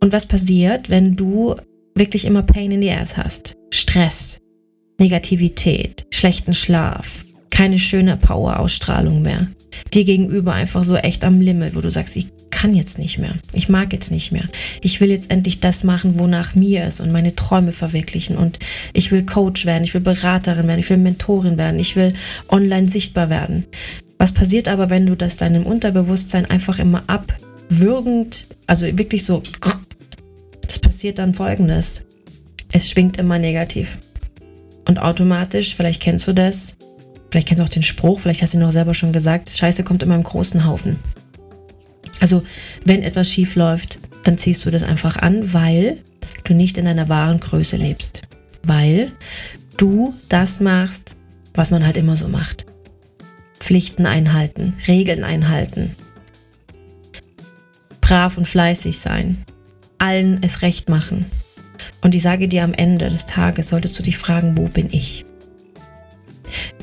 Und 0.00 0.12
was 0.12 0.26
passiert, 0.26 0.90
wenn 0.90 1.14
du 1.14 1.54
wirklich 1.94 2.24
immer 2.24 2.42
Pain 2.42 2.72
in 2.72 2.82
the 2.82 2.90
Ass 2.90 3.16
hast? 3.16 3.56
Stress, 3.70 4.40
Negativität, 4.98 6.06
schlechten 6.10 6.54
Schlaf, 6.54 7.25
keine 7.56 7.78
schöne 7.78 8.18
Power-Ausstrahlung 8.18 9.22
mehr. 9.22 9.46
Dir 9.94 10.04
gegenüber 10.04 10.52
einfach 10.52 10.84
so 10.84 10.94
echt 10.96 11.24
am 11.24 11.40
Limit, 11.40 11.74
wo 11.74 11.80
du 11.80 11.90
sagst, 11.90 12.14
ich 12.14 12.26
kann 12.50 12.74
jetzt 12.74 12.98
nicht 12.98 13.16
mehr. 13.16 13.32
Ich 13.54 13.70
mag 13.70 13.94
jetzt 13.94 14.10
nicht 14.10 14.30
mehr. 14.30 14.44
Ich 14.82 15.00
will 15.00 15.08
jetzt 15.08 15.30
endlich 15.30 15.58
das 15.60 15.82
machen, 15.82 16.18
wonach 16.18 16.54
mir 16.54 16.84
ist 16.84 17.00
und 17.00 17.12
meine 17.12 17.34
Träume 17.34 17.72
verwirklichen. 17.72 18.36
Und 18.36 18.58
ich 18.92 19.10
will 19.10 19.24
Coach 19.24 19.64
werden, 19.64 19.84
ich 19.84 19.94
will 19.94 20.02
Beraterin 20.02 20.68
werden, 20.68 20.80
ich 20.80 20.90
will 20.90 20.98
Mentorin 20.98 21.56
werden, 21.56 21.80
ich 21.80 21.96
will 21.96 22.12
online 22.50 22.88
sichtbar 22.88 23.30
werden. 23.30 23.64
Was 24.18 24.32
passiert 24.32 24.68
aber, 24.68 24.90
wenn 24.90 25.06
du 25.06 25.16
das 25.16 25.38
deinem 25.38 25.64
Unterbewusstsein 25.64 26.44
einfach 26.44 26.78
immer 26.78 27.04
abwürgend, 27.06 28.48
also 28.66 28.84
wirklich 28.98 29.24
so, 29.24 29.42
das 30.60 30.78
passiert 30.78 31.18
dann 31.18 31.32
folgendes. 31.32 32.02
Es 32.70 32.90
schwingt 32.90 33.16
immer 33.16 33.38
negativ. 33.38 33.98
Und 34.86 34.98
automatisch, 34.98 35.74
vielleicht 35.74 36.02
kennst 36.02 36.28
du 36.28 36.34
das, 36.34 36.76
vielleicht 37.30 37.48
kennst 37.48 37.60
du 37.60 37.64
auch 37.64 37.68
den 37.68 37.82
Spruch, 37.82 38.20
vielleicht 38.20 38.42
hast 38.42 38.54
du 38.54 38.58
ihn 38.58 38.64
auch 38.64 38.72
selber 38.72 38.94
schon 38.94 39.12
gesagt, 39.12 39.50
Scheiße 39.50 39.84
kommt 39.84 40.02
immer 40.02 40.14
im 40.14 40.24
großen 40.24 40.64
Haufen. 40.64 40.96
Also, 42.20 42.42
wenn 42.84 43.02
etwas 43.02 43.30
schief 43.30 43.56
läuft, 43.56 43.98
dann 44.24 44.38
ziehst 44.38 44.64
du 44.64 44.70
das 44.70 44.82
einfach 44.82 45.16
an, 45.16 45.52
weil 45.52 45.98
du 46.44 46.54
nicht 46.54 46.78
in 46.78 46.86
deiner 46.86 47.08
wahren 47.08 47.40
Größe 47.40 47.76
lebst. 47.76 48.22
Weil 48.62 49.12
du 49.76 50.14
das 50.28 50.60
machst, 50.60 51.16
was 51.54 51.70
man 51.70 51.84
halt 51.84 51.96
immer 51.96 52.16
so 52.16 52.28
macht. 52.28 52.66
Pflichten 53.58 54.06
einhalten, 54.06 54.74
Regeln 54.86 55.24
einhalten, 55.24 55.94
brav 58.00 58.38
und 58.38 58.46
fleißig 58.46 58.98
sein, 58.98 59.44
allen 59.98 60.42
es 60.42 60.62
recht 60.62 60.88
machen. 60.88 61.26
Und 62.02 62.14
ich 62.14 62.22
sage 62.22 62.48
dir, 62.48 62.62
am 62.62 62.72
Ende 62.72 63.08
des 63.08 63.26
Tages 63.26 63.68
solltest 63.68 63.98
du 63.98 64.02
dich 64.02 64.18
fragen, 64.18 64.56
wo 64.56 64.68
bin 64.68 64.88
ich? 64.92 65.25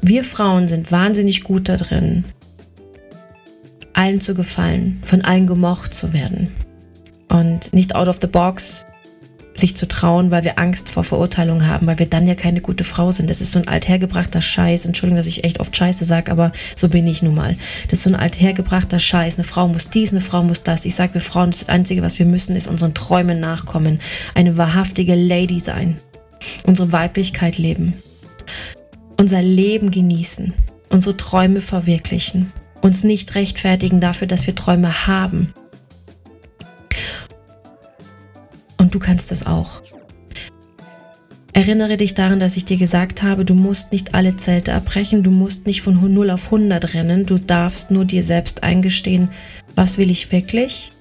Wir 0.01 0.23
Frauen 0.23 0.67
sind 0.67 0.91
wahnsinnig 0.91 1.43
gut 1.43 1.69
da 1.69 1.77
drin, 1.77 2.25
allen 3.93 4.19
zu 4.19 4.35
gefallen, 4.35 5.01
von 5.05 5.21
allen 5.21 5.47
gemocht 5.47 5.93
zu 5.93 6.13
werden 6.13 6.51
und 7.29 7.73
nicht 7.73 7.95
out 7.95 8.07
of 8.07 8.19
the 8.21 8.27
box 8.27 8.85
sich 9.55 9.75
zu 9.75 9.87
trauen, 9.87 10.31
weil 10.31 10.43
wir 10.43 10.59
Angst 10.59 10.89
vor 10.89 11.03
Verurteilung 11.03 11.67
haben, 11.67 11.85
weil 11.87 11.99
wir 11.99 12.07
dann 12.07 12.27
ja 12.27 12.35
keine 12.35 12.61
gute 12.61 12.83
Frau 12.83 13.11
sind. 13.11 13.29
Das 13.29 13.41
ist 13.41 13.51
so 13.51 13.59
ein 13.59 13.67
althergebrachter 13.67 14.41
Scheiß. 14.41 14.85
Entschuldigung, 14.85 15.17
dass 15.17 15.27
ich 15.27 15.43
echt 15.43 15.59
oft 15.59 15.75
Scheiße 15.75 16.05
sage, 16.05 16.31
aber 16.31 16.51
so 16.75 16.89
bin 16.89 17.07
ich 17.07 17.21
nun 17.21 17.35
mal. 17.35 17.55
Das 17.89 17.99
ist 17.99 18.03
so 18.03 18.09
ein 18.09 18.15
althergebrachter 18.15 18.99
Scheiß. 18.99 19.37
Eine 19.37 19.45
Frau 19.45 19.67
muss 19.67 19.89
dies, 19.89 20.11
eine 20.11 20.21
Frau 20.21 20.43
muss 20.43 20.63
das. 20.63 20.85
Ich 20.85 20.95
sage, 20.95 21.13
wir 21.15 21.21
Frauen, 21.21 21.51
das 21.51 21.69
Einzige, 21.69 22.01
was 22.01 22.17
wir 22.19 22.25
müssen, 22.25 22.55
ist 22.55 22.67
unseren 22.67 22.93
Träumen 22.93 23.39
nachkommen. 23.39 23.99
Eine 24.33 24.57
wahrhaftige 24.57 25.15
Lady 25.15 25.59
sein. 25.59 25.97
Unsere 26.65 26.91
Weiblichkeit 26.91 27.57
leben. 27.57 27.93
Unser 29.17 29.41
Leben 29.41 29.91
genießen. 29.91 30.53
Unsere 30.89 31.17
Träume 31.17 31.61
verwirklichen 31.61 32.51
uns 32.83 33.03
nicht 33.03 33.35
rechtfertigen 33.35 33.99
dafür, 33.99 34.27
dass 34.27 34.45
wir 34.45 34.55
Träume 34.55 35.07
haben. 35.07 35.53
Und 38.77 38.93
du 38.93 38.99
kannst 38.99 39.31
das 39.31 39.45
auch. 39.45 39.81
Erinnere 41.53 41.97
dich 41.97 42.13
daran, 42.13 42.39
dass 42.39 42.57
ich 42.57 42.65
dir 42.65 42.77
gesagt 42.77 43.21
habe, 43.23 43.45
du 43.45 43.53
musst 43.53 43.91
nicht 43.91 44.15
alle 44.15 44.35
Zelte 44.35 44.73
abbrechen, 44.73 45.23
du 45.23 45.31
musst 45.31 45.65
nicht 45.65 45.81
von 45.81 46.13
0 46.13 46.31
auf 46.31 46.45
100 46.45 46.93
rennen, 46.93 47.25
du 47.25 47.37
darfst 47.37 47.91
nur 47.91 48.05
dir 48.05 48.23
selbst 48.23 48.63
eingestehen, 48.63 49.29
was 49.75 49.97
will 49.97 50.11
ich 50.11 50.31
wirklich? 50.31 50.91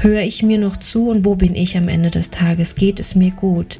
Höre 0.00 0.22
ich 0.22 0.42
mir 0.42 0.58
noch 0.58 0.76
zu 0.76 1.08
und 1.08 1.24
wo 1.24 1.36
bin 1.36 1.54
ich 1.54 1.76
am 1.78 1.88
Ende 1.88 2.10
des 2.10 2.30
Tages? 2.30 2.74
Geht 2.74 3.00
es 3.00 3.14
mir 3.14 3.30
gut? 3.30 3.78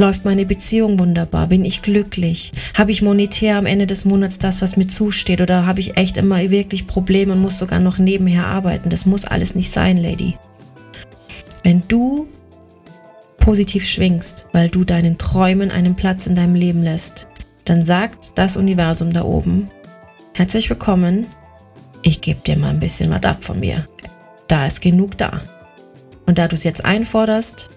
Läuft 0.00 0.24
meine 0.24 0.46
Beziehung 0.46 0.98
wunderbar? 0.98 1.48
Bin 1.48 1.62
ich 1.62 1.82
glücklich? 1.82 2.52
Habe 2.72 2.90
ich 2.90 3.02
monetär 3.02 3.58
am 3.58 3.66
Ende 3.66 3.86
des 3.86 4.06
Monats 4.06 4.38
das, 4.38 4.62
was 4.62 4.78
mir 4.78 4.86
zusteht? 4.86 5.42
Oder 5.42 5.66
habe 5.66 5.80
ich 5.80 5.98
echt 5.98 6.16
immer 6.16 6.38
wirklich 6.48 6.86
Probleme 6.86 7.34
und 7.34 7.42
muss 7.42 7.58
sogar 7.58 7.80
noch 7.80 7.98
nebenher 7.98 8.46
arbeiten? 8.46 8.88
Das 8.88 9.04
muss 9.04 9.26
alles 9.26 9.54
nicht 9.54 9.70
sein, 9.70 9.98
Lady. 9.98 10.38
Wenn 11.64 11.82
du 11.86 12.28
positiv 13.40 13.86
schwingst, 13.86 14.46
weil 14.52 14.70
du 14.70 14.84
deinen 14.84 15.18
Träumen 15.18 15.70
einen 15.70 15.96
Platz 15.96 16.26
in 16.26 16.34
deinem 16.34 16.54
Leben 16.54 16.82
lässt, 16.82 17.26
dann 17.66 17.84
sagt 17.84 18.38
das 18.38 18.56
Universum 18.56 19.12
da 19.12 19.24
oben, 19.24 19.68
herzlich 20.32 20.70
willkommen, 20.70 21.26
ich 22.00 22.22
gebe 22.22 22.40
dir 22.40 22.56
mal 22.56 22.70
ein 22.70 22.80
bisschen 22.80 23.10
was 23.10 23.24
ab 23.24 23.44
von 23.44 23.60
mir. 23.60 23.84
Da 24.48 24.66
ist 24.66 24.80
genug 24.80 25.18
da. 25.18 25.42
Und 26.24 26.38
da 26.38 26.48
du 26.48 26.54
es 26.54 26.64
jetzt 26.64 26.86
einforderst, 26.86 27.68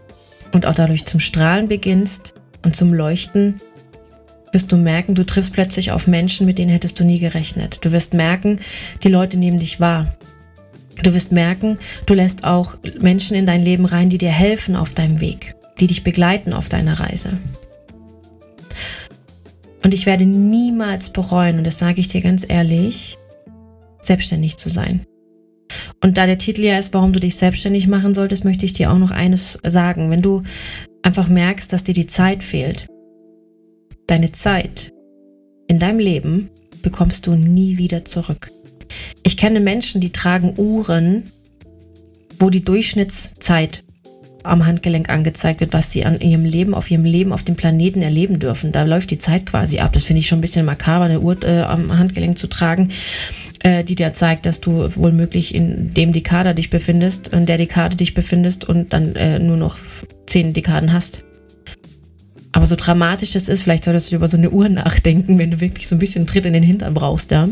und 0.54 0.66
auch 0.66 0.74
dadurch 0.74 1.06
zum 1.06 1.20
Strahlen 1.20 1.68
beginnst 1.68 2.36
und 2.64 2.76
zum 2.76 2.94
Leuchten, 2.94 3.56
wirst 4.54 4.72
du 4.72 4.78
merken, 4.78 5.16
du 5.16 5.26
triffst 5.26 5.52
plötzlich 5.52 5.92
auf 5.92 6.08
Menschen, 6.08 6.46
mit 6.46 6.60
denen 6.60 6.72
hättest 6.72 7.00
du 7.00 7.04
nie 7.04 7.20
gerechnet. 7.20 7.80
Du 7.84 7.92
wirst 7.92 8.14
merken, 8.14 8.60
die 9.04 9.10
Leute 9.10 9.36
nehmen 9.36 9.60
dich 9.60 9.80
wahr. 9.80 10.16
Du 11.02 11.14
wirst 11.14 11.32
merken, 11.32 11.80
du 12.06 12.14
lässt 12.14 12.44
auch 12.44 12.78
Menschen 13.00 13.36
in 13.36 13.48
dein 13.48 13.64
Leben 13.64 13.86
rein, 13.86 14.10
die 14.10 14.20
dir 14.20 14.30
helfen 14.30 14.76
auf 14.76 14.92
deinem 14.94 15.20
Weg, 15.20 15.56
die 15.80 15.88
dich 15.88 16.04
begleiten 16.04 16.54
auf 16.54 16.70
deiner 16.70 17.00
Reise. 17.00 17.40
Und 19.84 19.94
ich 19.94 20.06
werde 20.06 20.26
niemals 20.26 21.10
bereuen, 21.10 21.58
und 21.58 21.64
das 21.66 21.80
sage 21.80 22.00
ich 22.00 22.08
dir 22.08 22.22
ganz 22.22 22.46
ehrlich, 22.48 23.18
selbstständig 24.02 24.58
zu 24.58 24.70
sein. 24.70 25.06
Und 26.04 26.18
da 26.18 26.26
der 26.26 26.38
Titel 26.38 26.64
ja 26.64 26.78
ist, 26.78 26.94
warum 26.94 27.14
du 27.14 27.20
dich 27.22 27.38
selbstständig 27.38 27.88
machen 27.88 28.14
solltest, 28.14 28.44
möchte 28.44 28.66
ich 28.66 28.74
dir 28.74 28.92
auch 28.92 28.98
noch 28.98 29.12
eines 29.12 29.58
sagen. 29.66 30.12
Wenn 30.12 30.22
du 30.22 30.44
einfach 31.02 31.30
merkst, 31.30 31.72
dass 31.72 31.86
dir 31.86 31.94
die 31.94 32.08
Zeit 32.08 32.44
fehlt, 32.44 32.88
deine 34.08 34.34
Zeit 34.34 34.92
in 35.68 35.80
deinem 35.80 36.00
Leben 36.00 36.50
bekommst 36.82 37.26
du 37.26 37.36
nie 37.36 37.78
wieder 37.78 38.04
zurück. 38.04 38.52
Ich 39.24 39.38
kenne 39.38 39.62
Menschen, 39.62 40.02
die 40.02 40.12
tragen 40.12 40.56
Uhren, 40.58 41.24
wo 42.38 42.50
die 42.50 42.66
Durchschnittszeit 42.66 43.86
am 44.44 44.66
Handgelenk 44.66 45.10
angezeigt 45.10 45.62
wird, 45.62 45.72
was 45.72 45.94
sie 45.94 46.04
an 46.04 46.20
ihrem 46.20 46.44
Leben, 46.44 46.74
auf 46.74 46.92
ihrem 46.92 47.06
Leben 47.06 47.32
auf 47.32 47.44
dem 47.44 47.56
Planeten 47.56 48.02
erleben 48.02 48.40
dürfen. 48.40 48.74
Da 48.74 48.84
läuft 48.84 49.10
die 49.12 49.20
Zeit 49.20 49.46
quasi 49.46 49.80
ab. 49.80 49.94
Das 49.94 50.04
finde 50.04 50.20
ich 50.20 50.28
schon 50.28 50.40
ein 50.40 50.42
bisschen 50.42 50.66
makaber, 50.66 51.06
eine 51.06 51.22
Uhr 51.22 51.42
äh, 51.46 51.62
am 51.62 51.98
Handgelenk 51.98 52.38
zu 52.38 52.48
tragen 52.48 52.92
äh, 53.64 53.84
die 53.84 53.96
dir 53.96 54.14
zeigt, 54.14 54.46
dass 54.46 54.62
du 54.62 54.96
wohlmöglich 54.96 55.56
in 55.56 55.94
dem 55.94 56.14
Dekader 56.14 56.54
dich 56.54 56.70
befindest, 56.70 57.30
in 57.30 57.46
der 57.46 57.58
Dekade 57.58 57.96
dich 57.96 58.14
befindest 58.14 58.66
und 58.66 58.94
dann 58.94 59.16
äh, 59.16 59.40
nur 59.40 59.58
noch 59.58 59.80
zehn 60.28 60.54
Dekaden 60.54 60.94
hast. 60.94 61.24
Aber 62.52 62.68
so 62.68 62.76
dramatisch 62.76 63.32
das 63.32 63.50
ist, 63.50 63.64
vielleicht 63.64 63.86
solltest 63.86 64.12
du 64.12 64.18
über 64.18 64.28
so 64.28 64.38
eine 64.38 64.52
Uhr 64.52 64.70
nachdenken, 64.70 65.40
wenn 65.40 65.50
du 65.50 65.60
wirklich 65.60 65.88
so 65.88 65.96
ein 65.96 66.00
bisschen 66.00 66.28
Tritt 66.28 66.46
in 66.46 66.54
den 66.54 66.62
Hintern 66.62 66.94
brauchst, 66.94 67.32
ja. 67.32 67.50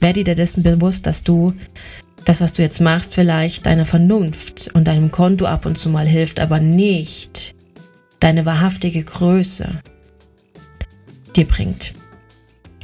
Werde 0.00 0.24
dir 0.24 0.34
dessen 0.34 0.62
bewusst, 0.62 1.06
dass 1.06 1.22
du 1.22 1.52
das, 2.24 2.40
was 2.40 2.54
du 2.54 2.62
jetzt 2.62 2.80
machst, 2.80 3.14
vielleicht 3.14 3.66
deiner 3.66 3.84
Vernunft 3.84 4.70
und 4.72 4.88
deinem 4.88 5.10
Konto 5.10 5.44
ab 5.44 5.66
und 5.66 5.76
zu 5.76 5.88
mal 5.90 6.06
hilft, 6.06 6.40
aber 6.40 6.58
nicht 6.58 7.54
deine 8.18 8.44
wahrhaftige 8.44 9.04
Größe 9.04 9.80
dir 11.36 11.46
bringt. 11.46 11.92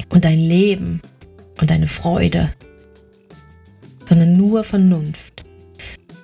Und 0.09 0.25
dein 0.25 0.39
Leben 0.39 1.01
und 1.59 1.69
deine 1.69 1.87
Freude 1.87 2.53
sondern 4.07 4.33
nur 4.33 4.63
Vernunft. 4.63 5.43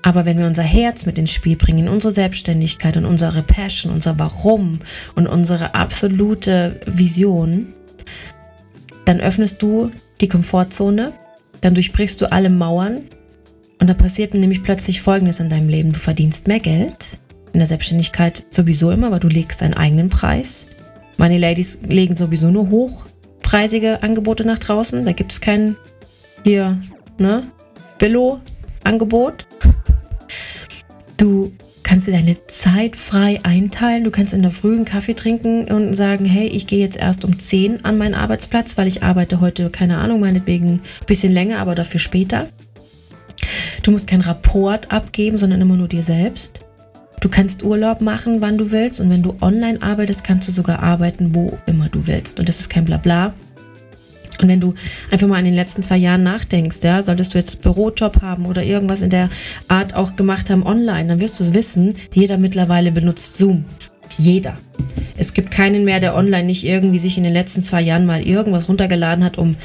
Aber 0.01 0.25
wenn 0.25 0.37
wir 0.37 0.47
unser 0.47 0.63
Herz 0.63 1.05
mit 1.05 1.17
ins 1.17 1.31
Spiel 1.31 1.55
bringen, 1.55 1.87
unsere 1.87 2.11
Selbstständigkeit 2.11 2.97
und 2.97 3.05
unsere 3.05 3.41
Passion, 3.41 3.93
unser 3.93 4.19
Warum 4.19 4.79
und 5.15 5.27
unsere 5.27 5.75
absolute 5.75 6.81
Vision, 6.85 7.73
dann 9.05 9.21
öffnest 9.21 9.61
du 9.61 9.91
die 10.19 10.27
Komfortzone, 10.27 11.13
dann 11.61 11.73
durchbrichst 11.73 12.19
du 12.19 12.31
alle 12.31 12.49
Mauern 12.49 13.03
und 13.79 13.89
da 13.89 13.93
passiert 13.93 14.33
nämlich 14.33 14.63
plötzlich 14.63 15.01
Folgendes 15.01 15.39
in 15.39 15.49
deinem 15.49 15.69
Leben. 15.69 15.93
Du 15.93 15.99
verdienst 15.99 16.47
mehr 16.47 16.59
Geld, 16.59 17.17
in 17.53 17.59
der 17.59 17.67
Selbstständigkeit 17.67 18.43
sowieso 18.49 18.91
immer, 18.91 19.07
aber 19.07 19.19
du 19.19 19.27
legst 19.27 19.61
deinen 19.61 19.73
eigenen 19.73 20.09
Preis. 20.09 20.67
Meine 21.17 21.37
Ladies 21.37 21.81
legen 21.87 22.15
sowieso 22.15 22.49
nur 22.49 22.69
hochpreisige 22.69 24.01
Angebote 24.03 24.45
nach 24.45 24.59
draußen. 24.59 25.05
Da 25.05 25.11
gibt 25.13 25.31
es 25.31 25.39
keinen 25.39 25.75
hier, 26.43 26.81
ne? 27.19 27.43
Billo-Angebot. 27.97 29.45
Du 31.17 31.51
kannst 31.83 32.07
dir 32.07 32.11
deine 32.11 32.37
Zeit 32.47 32.95
frei 32.95 33.39
einteilen. 33.43 34.03
Du 34.03 34.11
kannst 34.11 34.33
in 34.33 34.41
der 34.41 34.51
Früh 34.51 34.75
einen 34.75 34.85
Kaffee 34.85 35.13
trinken 35.13 35.65
und 35.65 35.93
sagen, 35.93 36.25
hey, 36.25 36.47
ich 36.47 36.65
gehe 36.67 36.79
jetzt 36.79 36.97
erst 36.97 37.23
um 37.25 37.37
10 37.37 37.85
an 37.85 37.97
meinen 37.97 38.15
Arbeitsplatz, 38.15 38.77
weil 38.77 38.87
ich 38.87 39.03
arbeite 39.03 39.41
heute, 39.41 39.69
keine 39.69 39.97
Ahnung, 39.97 40.19
meinetwegen 40.19 40.67
ein 40.69 41.05
bisschen 41.05 41.33
länger, 41.33 41.59
aber 41.59 41.75
dafür 41.75 41.99
später. 41.99 42.47
Du 43.83 43.91
musst 43.91 44.07
keinen 44.07 44.21
Rapport 44.21 44.91
abgeben, 44.91 45.37
sondern 45.37 45.61
immer 45.61 45.75
nur 45.75 45.87
dir 45.87 46.03
selbst. 46.03 46.61
Du 47.19 47.29
kannst 47.29 47.63
Urlaub 47.63 48.01
machen, 48.01 48.41
wann 48.41 48.57
du 48.57 48.71
willst. 48.71 48.99
Und 48.99 49.09
wenn 49.09 49.21
du 49.21 49.35
online 49.41 49.81
arbeitest, 49.81 50.23
kannst 50.23 50.47
du 50.47 50.51
sogar 50.51 50.81
arbeiten, 50.81 51.35
wo 51.35 51.57
immer 51.67 51.89
du 51.89 52.07
willst. 52.07 52.39
Und 52.39 52.49
das 52.49 52.59
ist 52.59 52.69
kein 52.69 52.85
Blabla. 52.85 53.33
Und 54.39 54.47
wenn 54.47 54.59
du 54.59 54.73
einfach 55.11 55.27
mal 55.27 55.37
an 55.37 55.45
den 55.45 55.53
letzten 55.53 55.83
zwei 55.83 55.97
Jahren 55.97 56.23
nachdenkst, 56.23 56.79
ja, 56.83 57.01
solltest 57.01 57.33
du 57.33 57.37
jetzt 57.37 57.61
Bürojob 57.61 58.21
haben 58.21 58.45
oder 58.45 58.63
irgendwas 58.63 59.01
in 59.01 59.09
der 59.09 59.29
Art 59.67 59.95
auch 59.95 60.15
gemacht 60.15 60.49
haben 60.49 60.65
online, 60.65 61.07
dann 61.07 61.19
wirst 61.19 61.39
du 61.39 61.53
wissen, 61.53 61.95
jeder 62.13 62.37
mittlerweile 62.37 62.91
benutzt 62.91 63.37
Zoom. 63.37 63.65
Jeder. 64.17 64.57
Es 65.17 65.33
gibt 65.33 65.51
keinen 65.51 65.85
mehr, 65.85 65.99
der 65.99 66.15
online 66.15 66.43
nicht 66.43 66.65
irgendwie 66.65 66.99
sich 66.99 67.17
in 67.17 67.23
den 67.23 67.33
letzten 67.33 67.63
zwei 67.63 67.81
Jahren 67.81 68.05
mal 68.05 68.21
irgendwas 68.21 68.69
runtergeladen 68.69 69.23
hat, 69.23 69.37
um 69.37 69.55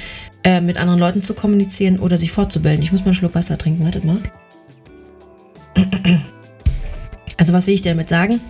äh, 0.42 0.61
mit 0.61 0.76
anderen 0.76 1.00
Leuten 1.00 1.22
zu 1.22 1.35
kommunizieren 1.35 1.98
oder 1.98 2.16
sich 2.16 2.33
fortzubilden. 2.33 2.83
Ich 2.83 2.92
muss 2.92 3.02
mal 3.02 3.09
einen 3.09 3.14
Schluck 3.14 3.35
Wasser 3.35 3.59
trinken, 3.59 3.85
wartet 3.85 4.04
mal. 4.04 4.18
Also 7.40 7.52
was 7.52 7.68
will 7.68 7.74
ich 7.74 7.83
dir 7.83 7.90
damit 7.90 8.09
sagen? 8.09 8.40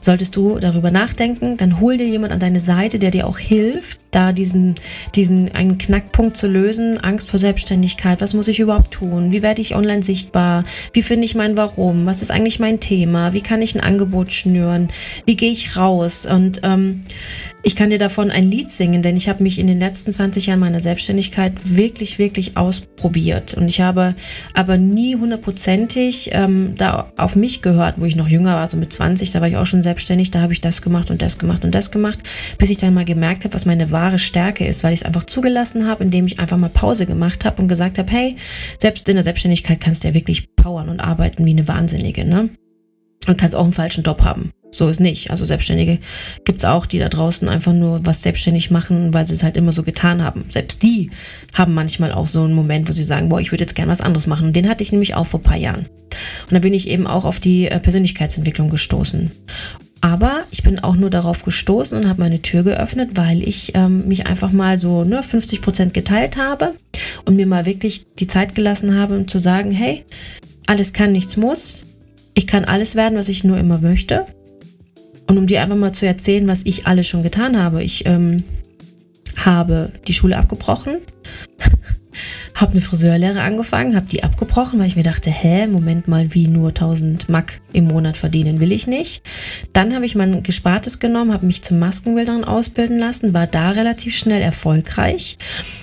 Solltest 0.00 0.34
du 0.36 0.58
darüber 0.58 0.90
nachdenken, 0.90 1.56
dann 1.56 1.78
hol 1.78 1.98
dir 1.98 2.06
jemand 2.06 2.32
an 2.32 2.40
deine 2.40 2.60
Seite, 2.60 2.98
der 2.98 3.10
dir 3.10 3.26
auch 3.26 3.38
hilft, 3.38 4.00
da 4.10 4.32
diesen, 4.32 4.74
diesen 5.14 5.54
einen 5.54 5.78
Knackpunkt 5.78 6.36
zu 6.36 6.48
lösen. 6.48 6.98
Angst 6.98 7.28
vor 7.28 7.38
Selbstständigkeit. 7.38 8.20
Was 8.20 8.34
muss 8.34 8.48
ich 8.48 8.60
überhaupt 8.60 8.92
tun? 8.92 9.32
Wie 9.32 9.42
werde 9.42 9.60
ich 9.60 9.74
online 9.74 10.02
sichtbar? 10.02 10.64
Wie 10.92 11.02
finde 11.02 11.24
ich 11.24 11.34
mein 11.34 11.56
Warum? 11.56 12.06
Was 12.06 12.22
ist 12.22 12.30
eigentlich 12.30 12.58
mein 12.58 12.80
Thema? 12.80 13.32
Wie 13.34 13.42
kann 13.42 13.62
ich 13.62 13.74
ein 13.74 13.80
Angebot 13.80 14.32
schnüren? 14.32 14.88
Wie 15.26 15.36
gehe 15.36 15.52
ich 15.52 15.76
raus? 15.76 16.26
Und 16.26 16.60
ähm, 16.62 17.02
ich 17.62 17.76
kann 17.76 17.90
dir 17.90 17.98
davon 17.98 18.30
ein 18.30 18.44
Lied 18.44 18.70
singen, 18.70 19.02
denn 19.02 19.16
ich 19.16 19.28
habe 19.28 19.42
mich 19.42 19.58
in 19.58 19.66
den 19.66 19.78
letzten 19.78 20.12
20 20.12 20.46
Jahren 20.46 20.60
meiner 20.60 20.80
Selbstständigkeit 20.80 21.52
wirklich, 21.64 22.18
wirklich 22.18 22.56
ausprobiert. 22.56 23.54
Und 23.54 23.68
ich 23.68 23.80
habe 23.80 24.14
aber 24.54 24.78
nie 24.78 25.16
hundertprozentig 25.16 26.30
ähm, 26.32 26.74
da 26.76 27.12
auf 27.16 27.36
mich 27.36 27.60
gehört, 27.60 28.00
wo 28.00 28.06
ich 28.06 28.16
noch 28.16 28.28
jünger 28.28 28.54
war, 28.54 28.66
so 28.66 28.76
mit 28.76 28.92
20, 28.92 29.30
da 29.30 29.40
war 29.40 29.48
ich 29.48 29.56
auch 29.56 29.66
schon 29.66 29.82
selbstständig, 29.82 30.30
da 30.30 30.40
habe 30.40 30.52
ich 30.52 30.60
das 30.60 30.80
gemacht 30.80 31.10
und 31.10 31.20
das 31.20 31.38
gemacht 31.38 31.64
und 31.64 31.74
das 31.74 31.90
gemacht, 31.90 32.20
bis 32.56 32.70
ich 32.70 32.78
dann 32.78 32.94
mal 32.94 33.04
gemerkt 33.04 33.44
habe, 33.44 33.54
was 33.54 33.66
meine 33.66 33.90
wahre 33.90 34.18
Stärke 34.18 34.66
ist, 34.66 34.82
weil 34.82 34.94
ich 34.94 35.00
es 35.00 35.06
einfach 35.06 35.24
zugelassen 35.24 35.86
habe, 35.86 36.04
indem 36.04 36.26
ich 36.26 36.40
einfach 36.40 36.56
mal 36.56 36.70
Pause 36.70 37.04
gemacht 37.04 37.44
habe 37.44 37.60
und 37.60 37.68
gesagt 37.68 37.98
habe, 37.98 38.10
hey, 38.10 38.36
selbst 38.78 39.08
in 39.08 39.16
der 39.16 39.22
Selbstständigkeit 39.22 39.80
kannst 39.80 40.04
du 40.04 40.08
ja 40.08 40.14
wirklich 40.14 40.54
powern 40.56 40.88
und 40.88 41.00
arbeiten 41.00 41.44
wie 41.44 41.50
eine 41.50 41.68
Wahnsinnige, 41.68 42.24
ne? 42.24 42.50
Und 43.26 43.38
kannst 43.38 43.54
auch 43.54 43.64
einen 43.64 43.72
falschen 43.72 44.02
Job 44.02 44.22
haben. 44.22 44.52
So 44.72 44.88
ist 44.88 45.00
nicht. 45.00 45.30
Also 45.30 45.44
Selbstständige 45.44 45.98
gibt 46.44 46.62
es 46.62 46.64
auch, 46.64 46.86
die 46.86 46.98
da 46.98 47.08
draußen 47.08 47.48
einfach 47.48 47.72
nur 47.72 48.04
was 48.06 48.22
selbstständig 48.22 48.70
machen, 48.70 49.12
weil 49.12 49.26
sie 49.26 49.34
es 49.34 49.42
halt 49.42 49.56
immer 49.56 49.72
so 49.72 49.82
getan 49.82 50.22
haben. 50.22 50.44
Selbst 50.48 50.82
die 50.82 51.10
haben 51.54 51.74
manchmal 51.74 52.12
auch 52.12 52.28
so 52.28 52.44
einen 52.44 52.54
Moment, 52.54 52.88
wo 52.88 52.92
sie 52.92 53.02
sagen, 53.02 53.28
boah, 53.28 53.40
ich 53.40 53.50
würde 53.50 53.64
jetzt 53.64 53.74
gerne 53.74 53.90
was 53.90 54.00
anderes 54.00 54.26
machen. 54.26 54.52
Den 54.52 54.68
hatte 54.68 54.82
ich 54.82 54.92
nämlich 54.92 55.14
auch 55.14 55.26
vor 55.26 55.40
ein 55.40 55.44
paar 55.44 55.56
Jahren. 55.56 55.86
Und 55.86 56.52
da 56.52 56.58
bin 56.60 56.74
ich 56.74 56.88
eben 56.88 57.06
auch 57.06 57.24
auf 57.24 57.40
die 57.40 57.66
äh, 57.66 57.80
Persönlichkeitsentwicklung 57.80 58.70
gestoßen. 58.70 59.30
Aber 60.02 60.44
ich 60.50 60.62
bin 60.62 60.78
auch 60.78 60.96
nur 60.96 61.10
darauf 61.10 61.44
gestoßen 61.44 61.98
und 61.98 62.08
habe 62.08 62.20
meine 62.20 62.40
Tür 62.40 62.62
geöffnet, 62.62 63.10
weil 63.14 63.42
ich 63.46 63.72
ähm, 63.74 64.08
mich 64.08 64.26
einfach 64.26 64.50
mal 64.50 64.78
so 64.78 65.04
ne, 65.04 65.22
50 65.22 65.60
Prozent 65.60 65.94
geteilt 65.94 66.36
habe 66.36 66.74
und 67.26 67.36
mir 67.36 67.46
mal 67.46 67.66
wirklich 67.66 68.06
die 68.18 68.26
Zeit 68.26 68.54
gelassen 68.54 68.98
habe, 68.98 69.16
um 69.16 69.28
zu 69.28 69.38
sagen, 69.38 69.72
hey, 69.72 70.04
alles 70.66 70.92
kann, 70.92 71.12
nichts 71.12 71.36
muss. 71.36 71.84
Ich 72.34 72.46
kann 72.46 72.64
alles 72.64 72.96
werden, 72.96 73.18
was 73.18 73.28
ich 73.28 73.44
nur 73.44 73.58
immer 73.58 73.78
möchte. 73.78 74.24
Und 75.26 75.38
um 75.38 75.46
dir 75.46 75.62
einfach 75.62 75.76
mal 75.76 75.92
zu 75.92 76.06
erzählen, 76.06 76.48
was 76.48 76.66
ich 76.66 76.86
alles 76.86 77.06
schon 77.06 77.22
getan 77.22 77.60
habe. 77.60 77.82
Ich 77.82 78.04
ähm, 78.06 78.38
habe 79.36 79.92
die 80.06 80.12
Schule 80.12 80.36
abgebrochen, 80.36 80.98
habe 82.54 82.72
eine 82.72 82.80
Friseurlehre 82.80 83.40
angefangen, 83.40 83.96
habe 83.96 84.06
die 84.06 84.22
abgebrochen, 84.22 84.78
weil 84.78 84.86
ich 84.86 84.96
mir 84.96 85.02
dachte, 85.02 85.30
hä, 85.30 85.66
Moment 85.66 86.08
mal, 86.08 86.34
wie 86.34 86.46
nur 86.46 86.68
1000 86.68 87.28
Mack 87.28 87.60
im 87.72 87.84
Monat 87.84 88.16
verdienen 88.16 88.60
will 88.60 88.72
ich 88.72 88.86
nicht. 88.86 89.22
Dann 89.72 89.94
habe 89.94 90.04
ich 90.04 90.14
mein 90.14 90.42
Gespartes 90.42 90.98
genommen, 90.98 91.32
habe 91.32 91.46
mich 91.46 91.62
zum 91.62 91.78
Maskenbildnerin 91.78 92.44
ausbilden 92.44 92.98
lassen, 92.98 93.32
war 93.32 93.46
da 93.46 93.70
relativ 93.70 94.16
schnell 94.16 94.42
erfolgreich, 94.42 95.38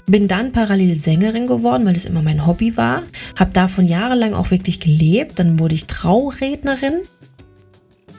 bin 0.05 0.27
dann 0.27 0.51
parallel 0.51 0.95
Sängerin 0.95 1.47
geworden, 1.47 1.85
weil 1.85 1.95
es 1.95 2.05
immer 2.05 2.21
mein 2.21 2.45
Hobby 2.45 2.77
war, 2.77 3.03
habe 3.35 3.53
davon 3.53 3.87
jahrelang 3.87 4.33
auch 4.33 4.51
wirklich 4.51 4.79
gelebt, 4.79 5.39
dann 5.39 5.59
wurde 5.59 5.75
ich 5.75 5.87
Traurednerin, 5.87 7.01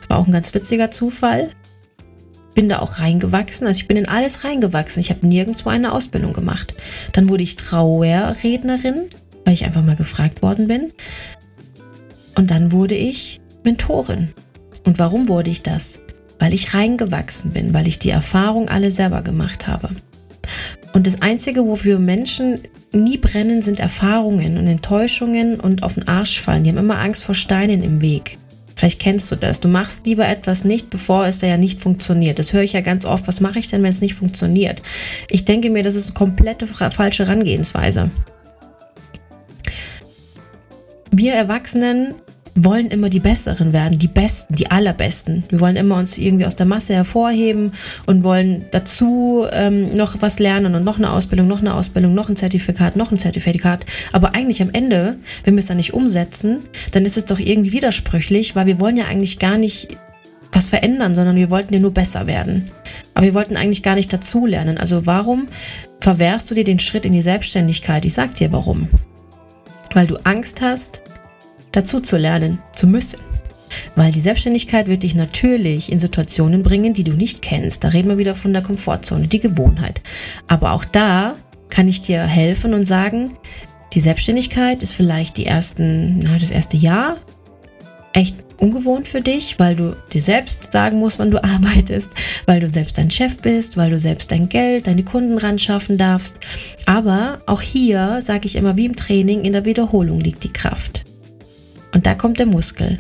war 0.09 0.19
auch 0.19 0.27
ein 0.27 0.33
ganz 0.33 0.53
witziger 0.55 0.91
Zufall. 0.91 1.51
Bin 2.59 2.69
da 2.69 2.81
auch 2.81 2.99
reingewachsen. 2.99 3.69
Also 3.69 3.79
ich 3.79 3.87
bin 3.87 3.97
in 3.97 4.09
alles 4.09 4.43
reingewachsen. 4.43 4.99
Ich 4.99 5.11
habe 5.11 5.25
nirgendwo 5.25 5.69
eine 5.69 5.93
Ausbildung 5.93 6.33
gemacht. 6.33 6.75
Dann 7.13 7.29
wurde 7.29 7.45
ich 7.45 7.55
Trauerrednerin, 7.55 9.11
weil 9.45 9.55
ich 9.55 9.65
einfach 9.65 9.85
mal 9.85 9.95
gefragt 9.95 10.43
worden 10.43 10.67
bin. 10.67 10.93
Und 12.35 12.51
dann 12.51 12.73
wurde 12.73 12.97
ich 12.97 13.41
Mentorin. 13.63 14.31
Und 14.85 14.99
warum 14.99 15.29
wurde 15.29 15.51
ich 15.51 15.63
das? 15.63 16.01
Weil 16.41 16.53
ich 16.53 16.75
reingewachsen 16.75 17.53
bin, 17.53 17.75
weil 17.75 17.87
ich 17.87 18.01
die 18.01 18.11
Erfahrung 18.11 18.69
alle 18.69 18.91
selber 18.91 19.23
gemacht 19.23 19.69
habe. 19.69 19.91
Und 20.93 21.07
das 21.07 21.23
Einzige, 21.23 21.65
wofür 21.65 22.01
Menschen 22.01 22.63
nie 22.91 23.19
brennen, 23.19 23.63
sind 23.63 23.79
Erfahrungen 23.79 24.59
und 24.59 24.67
Enttäuschungen 24.67 25.61
und 25.61 25.85
auf 25.85 25.95
den 25.95 26.09
Arsch 26.09 26.41
fallen. 26.41 26.65
Die 26.65 26.71
haben 26.71 26.79
immer 26.79 26.99
Angst 26.99 27.23
vor 27.23 27.37
Steinen 27.37 27.85
im 27.85 28.01
Weg. 28.01 28.37
Vielleicht 28.79 29.01
kennst 29.01 29.29
du 29.33 29.35
das. 29.35 29.59
Du 29.59 29.67
machst 29.67 30.07
lieber 30.07 30.29
etwas 30.29 30.63
nicht, 30.63 30.89
bevor 30.89 31.27
es 31.27 31.41
ja 31.41 31.57
nicht 31.57 31.81
funktioniert. 31.81 32.39
Das 32.39 32.53
höre 32.53 32.63
ich 32.63 32.75
ja 32.75 32.81
ganz 32.81 33.05
oft. 33.05 33.27
Was 33.27 33.41
mache 33.41 33.59
ich 33.59 33.67
denn, 33.67 33.83
wenn 33.83 33.91
es 33.91 34.01
nicht 34.01 34.15
funktioniert? 34.15 34.83
Ich 35.29 35.45
denke 35.45 35.69
mir, 35.69 35.83
das 35.83 35.97
ist 35.97 36.07
eine 36.07 36.15
komplette 36.15 36.69
falsche 36.69 37.27
Herangehensweise. 37.27 38.13
Wir 41.11 41.35
Erwachsenen 41.35 42.15
wollen 42.65 42.89
immer 42.89 43.11
die 43.11 43.21
Besseren 43.21 43.73
werden, 43.73 43.99
die 43.99 44.09
Besten, 44.09 44.55
die 44.55 44.71
Allerbesten. 44.71 45.45
Wir 45.49 45.61
wollen 45.61 45.77
immer 45.77 45.97
uns 45.97 46.19
irgendwie 46.19 46.47
aus 46.47 46.57
der 46.57 46.67
Masse 46.67 46.95
hervorheben 46.95 47.73
und 48.07 48.25
wollen 48.25 48.65
dazu 48.71 49.47
ähm, 49.53 49.95
noch 49.95 50.21
was 50.21 50.39
lernen 50.39 50.75
und 50.75 50.85
noch 50.85 50.99
eine 50.99 51.13
Ausbildung, 51.13 51.47
noch 51.47 51.61
eine 51.61 51.75
Ausbildung, 51.75 52.15
noch 52.15 52.29
ein 52.29 52.37
Zertifikat, 52.37 52.97
noch 52.97 53.11
ein 53.13 53.19
Zertifikat. 53.19 53.85
Aber 54.13 54.35
eigentlich 54.35 54.63
am 54.63 54.71
Ende, 54.73 55.17
wenn 55.45 55.55
wir 55.55 55.61
es 55.61 55.67
dann 55.67 55.77
nicht 55.77 55.95
umsetzen, 55.95 56.61
dann 56.93 57.05
ist 57.05 57.17
es 57.17 57.27
doch 57.27 57.39
irgendwie 57.39 57.73
widersprüchlich, 57.73 58.57
weil 58.57 58.67
wir 58.67 58.81
wollen 58.81 58.97
ja 58.97 59.07
eigentlich 59.07 59.39
gar 59.39 59.59
nicht 59.59 59.97
was 60.53 60.69
verändern, 60.69 61.15
sondern 61.15 61.37
wir 61.37 61.51
wollten 61.51 61.75
ja 61.75 61.81
nur 61.81 61.93
besser 61.93 62.27
werden. 62.27 62.71
Aber 63.15 63.27
wir 63.27 63.35
wollten 63.35 63.57
eigentlich 63.57 63.83
gar 63.83 63.95
nicht 63.95 64.13
dazulernen. 64.13 64.79
Also 64.79 65.07
warum 65.07 65.49
verwehrst 66.01 66.51
du 66.51 66.55
dir 66.55 66.65
den 66.65 66.81
Schritt 66.81 67.05
in 67.05 67.13
die 67.13 67.21
Selbstständigkeit? 67.21 68.05
Ich 68.05 68.15
sag 68.15 68.35
dir 68.35 68.53
warum. 68.53 68.89
Weil 69.93 70.07
du 70.07 70.17
Angst 70.25 70.61
hast, 70.61 71.03
dazu 71.73 72.01
zu 72.01 72.17
lernen, 72.17 72.59
zu 72.75 72.87
müssen. 72.87 73.19
Weil 73.97 74.13
die 74.13 74.21
Selbstständigkeit 74.21 74.87
wird 74.89 75.03
dich 75.03 75.15
natürlich 75.15 75.93
in 75.93 75.99
Situationen 75.99 76.63
bringen, 76.63 76.95
die 76.95 77.05
du 77.05 77.13
nicht 77.13 77.43
kennst. 77.43 77.85
Da 77.85 77.89
reden 77.89 78.09
wir 78.09 78.19
wieder 78.19 78.35
von 78.35 78.53
der 78.53 78.63
Komfortzone, 78.63 79.29
die 79.29 79.41
Gewohnheit. 79.41 80.01
Aber 80.47 80.73
auch 80.73 80.85
da 80.85 81.37
kann 81.69 81.89
ich 81.89 82.01
dir 82.01 82.23
helfen 82.23 82.75
und 82.75 82.87
sagen, 82.87 83.35
die 83.95 84.01
Selbstständigkeit 84.01 84.83
ist 84.83 84.93
vielleicht 84.93 85.37
die 85.37 85.47
ersten, 85.47 86.19
na, 86.19 86.39
das 86.39 86.51
erste 86.51 86.77
Jahr 86.77 87.17
echt 88.13 88.37
ungewohnt 88.59 89.07
für 89.07 89.21
dich, 89.21 89.59
weil 89.59 89.77
du 89.77 89.95
dir 90.13 90.21
selbst 90.21 90.73
sagen 90.73 90.99
musst, 90.99 91.19
wann 91.19 91.31
du 91.31 91.43
arbeitest, 91.45 92.11
weil 92.47 92.61
du 92.61 92.69
selbst 92.69 92.99
dein 92.99 93.11
Chef 93.11 93.39
bist, 93.39 93.77
weil 93.77 93.91
du 93.91 93.99
selbst 93.99 94.31
dein 94.31 94.49
Geld, 94.49 94.87
deine 94.87 95.05
Kunden 95.05 95.39
ran 95.39 95.59
schaffen 95.59 95.97
darfst. 95.99 96.39
Aber 96.87 97.41
auch 97.47 97.63
hier 97.63 98.19
sage 98.21 98.47
ich 98.47 98.57
immer 98.57 98.77
wie 98.77 98.87
im 98.87 98.97
Training, 98.97 99.45
in 99.45 99.53
der 99.53 99.65
Wiederholung 99.65 100.21
liegt 100.21 100.45
die 100.45 100.53
Kraft. 100.53 101.08
Und 101.93 102.07
da 102.07 102.15
kommt 102.15 102.39
der 102.39 102.47
Muskel. 102.47 102.99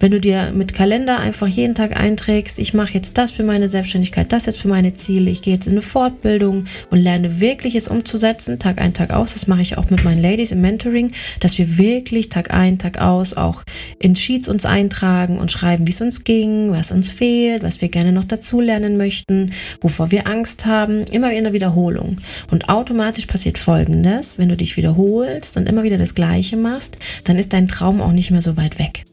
Wenn 0.00 0.10
du 0.10 0.20
dir 0.20 0.52
mit 0.54 0.74
Kalender 0.74 1.18
einfach 1.18 1.46
jeden 1.46 1.74
Tag 1.74 1.98
einträgst, 1.98 2.58
ich 2.58 2.74
mache 2.74 2.94
jetzt 2.94 3.16
das 3.16 3.32
für 3.32 3.42
meine 3.42 3.68
Selbstständigkeit, 3.68 4.32
das 4.32 4.46
jetzt 4.46 4.58
für 4.58 4.68
meine 4.68 4.94
Ziele, 4.94 5.30
ich 5.30 5.42
gehe 5.42 5.54
jetzt 5.54 5.66
in 5.66 5.72
eine 5.72 5.82
Fortbildung 5.82 6.64
und 6.90 6.98
lerne 6.98 7.40
wirklich 7.40 7.74
es 7.74 7.88
umzusetzen, 7.88 8.58
Tag 8.58 8.80
ein, 8.80 8.92
Tag 8.92 9.10
aus. 9.12 9.34
Das 9.34 9.46
mache 9.46 9.62
ich 9.62 9.78
auch 9.78 9.90
mit 9.90 10.04
meinen 10.04 10.20
Ladies 10.20 10.52
im 10.52 10.60
Mentoring, 10.60 11.12
dass 11.40 11.58
wir 11.58 11.78
wirklich 11.78 12.28
Tag 12.28 12.52
ein, 12.52 12.78
Tag 12.78 12.98
aus 12.98 13.34
auch 13.34 13.62
in 13.98 14.16
Sheets 14.16 14.48
uns 14.48 14.66
eintragen 14.66 15.38
und 15.38 15.52
schreiben, 15.52 15.86
wie 15.86 15.92
es 15.92 16.00
uns 16.00 16.24
ging, 16.24 16.72
was 16.72 16.90
uns 16.90 17.10
fehlt, 17.10 17.62
was 17.62 17.80
wir 17.80 17.88
gerne 17.88 18.12
noch 18.12 18.24
dazu 18.24 18.60
lernen 18.60 18.96
möchten, 18.96 19.52
wovor 19.80 20.10
wir 20.10 20.26
Angst 20.26 20.66
haben, 20.66 21.04
immer 21.04 21.32
in 21.32 21.44
der 21.44 21.52
Wiederholung. 21.52 22.16
Und 22.50 22.68
automatisch 22.68 23.26
passiert 23.26 23.58
Folgendes, 23.58 24.38
wenn 24.38 24.48
du 24.48 24.56
dich 24.56 24.76
wiederholst 24.76 25.56
und 25.56 25.68
immer 25.68 25.82
wieder 25.82 25.98
das 25.98 26.14
Gleiche 26.14 26.56
machst, 26.56 26.96
dann 27.24 27.38
ist 27.38 27.52
dein 27.52 27.68
Traum 27.68 28.00
auch 28.00 28.12
nicht 28.12 28.30
mehr 28.30 28.42
so 28.42 28.56
weit 28.56 28.78
weg. 28.78 29.04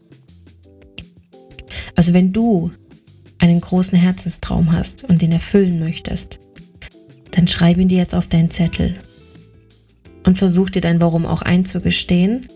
Also 1.95 2.13
wenn 2.13 2.33
du 2.33 2.71
einen 3.39 3.61
großen 3.61 3.97
Herzenstraum 3.97 4.71
hast 4.71 5.03
und 5.03 5.21
den 5.21 5.31
erfüllen 5.31 5.79
möchtest, 5.79 6.39
dann 7.31 7.47
schreib 7.47 7.77
ihn 7.77 7.87
dir 7.87 7.97
jetzt 7.97 8.15
auf 8.15 8.27
deinen 8.27 8.51
Zettel 8.51 8.95
und 10.25 10.37
versuch 10.37 10.69
dir 10.69 10.81
dein 10.81 11.01
Warum 11.01 11.25
auch 11.25 11.41
einzugestehen 11.41 12.47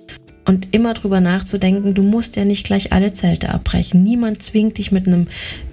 und 0.46 0.76
immer 0.76 0.94
drüber 0.94 1.22
nachzudenken, 1.22 1.96
du 1.96 2.04
musst 2.04 2.36
ja 2.36 2.46
nicht 2.46 2.66
gleich 2.66 2.94
alle 2.94 3.12
Zelte 3.14 3.50
abbrechen. 3.50 4.04
Niemand 4.04 4.44
zwingt 4.44 4.78
dich 4.78 4.92
mit 4.92 5.08
einem 5.08 5.28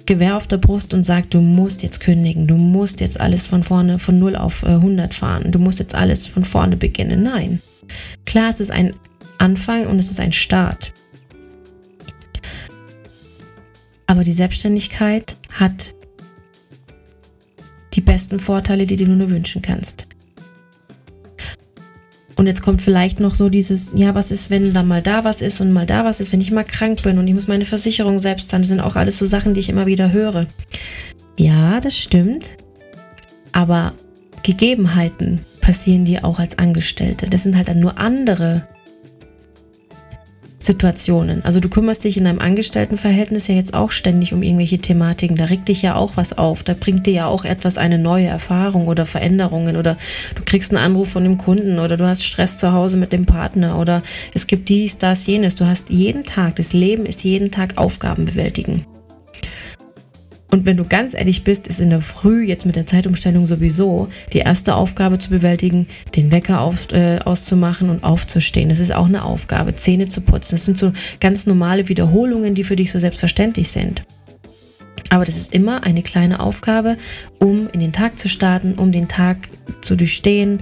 Gewehr 0.07 0.35
auf 0.35 0.47
der 0.47 0.57
Brust 0.57 0.95
und 0.95 1.03
sagt, 1.03 1.33
du 1.35 1.41
musst 1.41 1.83
jetzt 1.83 1.99
kündigen, 1.99 2.47
du 2.47 2.55
musst 2.55 2.99
jetzt 2.99 3.19
alles 3.19 3.45
von 3.45 3.63
vorne, 3.63 3.99
von 3.99 4.17
0 4.17 4.35
auf 4.35 4.63
100 4.63 5.11
äh, 5.11 5.13
fahren, 5.13 5.51
du 5.51 5.59
musst 5.59 5.79
jetzt 5.79 5.93
alles 5.93 6.25
von 6.25 6.43
vorne 6.43 6.75
beginnen. 6.75 7.21
Nein. 7.21 7.61
Klar, 8.25 8.49
es 8.49 8.59
ist 8.59 8.71
ein 8.71 8.95
Anfang 9.37 9.85
und 9.85 9.99
es 9.99 10.09
ist 10.09 10.19
ein 10.19 10.33
Start. 10.33 10.91
Aber 14.07 14.23
die 14.23 14.33
Selbstständigkeit 14.33 15.37
hat 15.53 15.93
die 17.93 18.01
besten 18.01 18.39
Vorteile, 18.39 18.85
die 18.85 18.97
du 18.97 19.05
nur 19.05 19.29
wünschen 19.29 19.61
kannst. 19.61 20.07
Und 22.35 22.47
jetzt 22.47 22.63
kommt 22.63 22.81
vielleicht 22.81 23.19
noch 23.19 23.35
so 23.35 23.49
dieses, 23.49 23.93
ja, 23.95 24.15
was 24.15 24.31
ist, 24.31 24.49
wenn 24.49 24.73
da 24.73 24.81
mal 24.83 25.01
da 25.01 25.23
was 25.23 25.41
ist 25.41 25.61
und 25.61 25.71
mal 25.71 25.85
da 25.85 26.03
was 26.03 26.19
ist, 26.19 26.31
wenn 26.33 26.41
ich 26.41 26.51
mal 26.51 26.63
krank 26.63 27.03
bin 27.03 27.19
und 27.19 27.27
ich 27.27 27.33
muss 27.33 27.47
meine 27.47 27.65
Versicherung 27.65 28.19
selbst 28.19 28.49
zahlen. 28.49 28.63
Das 28.63 28.69
sind 28.69 28.79
auch 28.79 28.95
alles 28.95 29.17
so 29.17 29.25
Sachen, 29.25 29.53
die 29.53 29.59
ich 29.59 29.69
immer 29.69 29.85
wieder 29.85 30.11
höre. 30.11 30.47
Ja, 31.37 31.79
das 31.79 31.95
stimmt. 31.95 32.49
Aber 33.51 33.93
Gegebenheiten 34.41 35.41
passieren 35.61 36.05
dir 36.05 36.25
auch 36.25 36.39
als 36.39 36.57
Angestellte. 36.57 37.29
Das 37.29 37.43
sind 37.43 37.55
halt 37.55 37.67
dann 37.67 37.79
nur 37.79 37.99
andere 37.99 38.67
Situationen. 40.65 41.43
Also 41.43 41.59
du 41.59 41.69
kümmerst 41.69 42.03
dich 42.03 42.17
in 42.17 42.23
deinem 42.23 42.39
Angestelltenverhältnis 42.39 43.47
ja 43.47 43.55
jetzt 43.55 43.73
auch 43.73 43.91
ständig 43.91 44.33
um 44.33 44.43
irgendwelche 44.43 44.77
Thematiken. 44.77 45.35
Da 45.35 45.45
regt 45.45 45.67
dich 45.67 45.81
ja 45.81 45.95
auch 45.95 46.15
was 46.15 46.37
auf. 46.37 46.63
Da 46.63 46.73
bringt 46.73 47.05
dir 47.05 47.13
ja 47.13 47.27
auch 47.27 47.45
etwas 47.45 47.77
eine 47.77 47.97
neue 47.97 48.27
Erfahrung 48.27 48.87
oder 48.87 49.05
Veränderungen 49.05 49.75
oder 49.75 49.97
du 50.35 50.43
kriegst 50.45 50.71
einen 50.71 50.83
Anruf 50.83 51.09
von 51.09 51.23
dem 51.23 51.37
Kunden 51.37 51.79
oder 51.79 51.97
du 51.97 52.07
hast 52.07 52.23
Stress 52.23 52.57
zu 52.57 52.71
Hause 52.71 52.97
mit 52.97 53.11
dem 53.11 53.25
Partner 53.25 53.79
oder 53.79 54.03
es 54.33 54.47
gibt 54.47 54.69
dies, 54.69 54.97
das, 54.97 55.25
jenes. 55.27 55.55
Du 55.55 55.65
hast 55.65 55.89
jeden 55.89 56.23
Tag, 56.23 56.55
das 56.55 56.73
Leben 56.73 57.05
ist 57.05 57.23
jeden 57.23 57.51
Tag 57.51 57.77
Aufgaben 57.77 58.25
bewältigen. 58.25 58.85
Und 60.53 60.67
wenn 60.67 60.77
du 60.77 60.85
ganz 60.85 61.15
ehrlich 61.15 61.43
bist, 61.43 61.65
ist 61.65 61.81
in 61.81 61.89
der 61.89 61.99
Früh 61.99 62.43
jetzt 62.43 62.67
mit 62.67 62.75
der 62.75 62.85
Zeitumstellung 62.85 63.47
sowieso 63.47 64.09
die 64.33 64.37
erste 64.37 64.75
Aufgabe 64.75 65.17
zu 65.17 65.31
bewältigen, 65.31 65.87
den 66.15 66.31
Wecker 66.31 66.61
auf, 66.61 66.91
äh, 66.91 67.17
auszumachen 67.25 67.89
und 67.89 68.03
aufzustehen. 68.03 68.69
Das 68.69 68.79
ist 68.79 68.93
auch 68.93 69.07
eine 69.07 69.25
Aufgabe, 69.25 69.73
Zähne 69.73 70.09
zu 70.09 70.21
putzen. 70.21 70.51
Das 70.51 70.65
sind 70.65 70.77
so 70.77 70.91
ganz 71.19 71.47
normale 71.47 71.89
Wiederholungen, 71.89 72.53
die 72.53 72.63
für 72.63 72.75
dich 72.75 72.91
so 72.91 72.99
selbstverständlich 72.99 73.69
sind. 73.69 74.03
Aber 75.09 75.25
das 75.25 75.37
ist 75.37 75.55
immer 75.55 75.85
eine 75.85 76.03
kleine 76.03 76.39
Aufgabe, 76.39 76.97
um 77.39 77.67
in 77.73 77.79
den 77.79 77.91
Tag 77.91 78.19
zu 78.19 78.29
starten, 78.29 78.75
um 78.75 78.91
den 78.91 79.07
Tag 79.07 79.37
zu 79.81 79.95
durchstehen, 79.95 80.59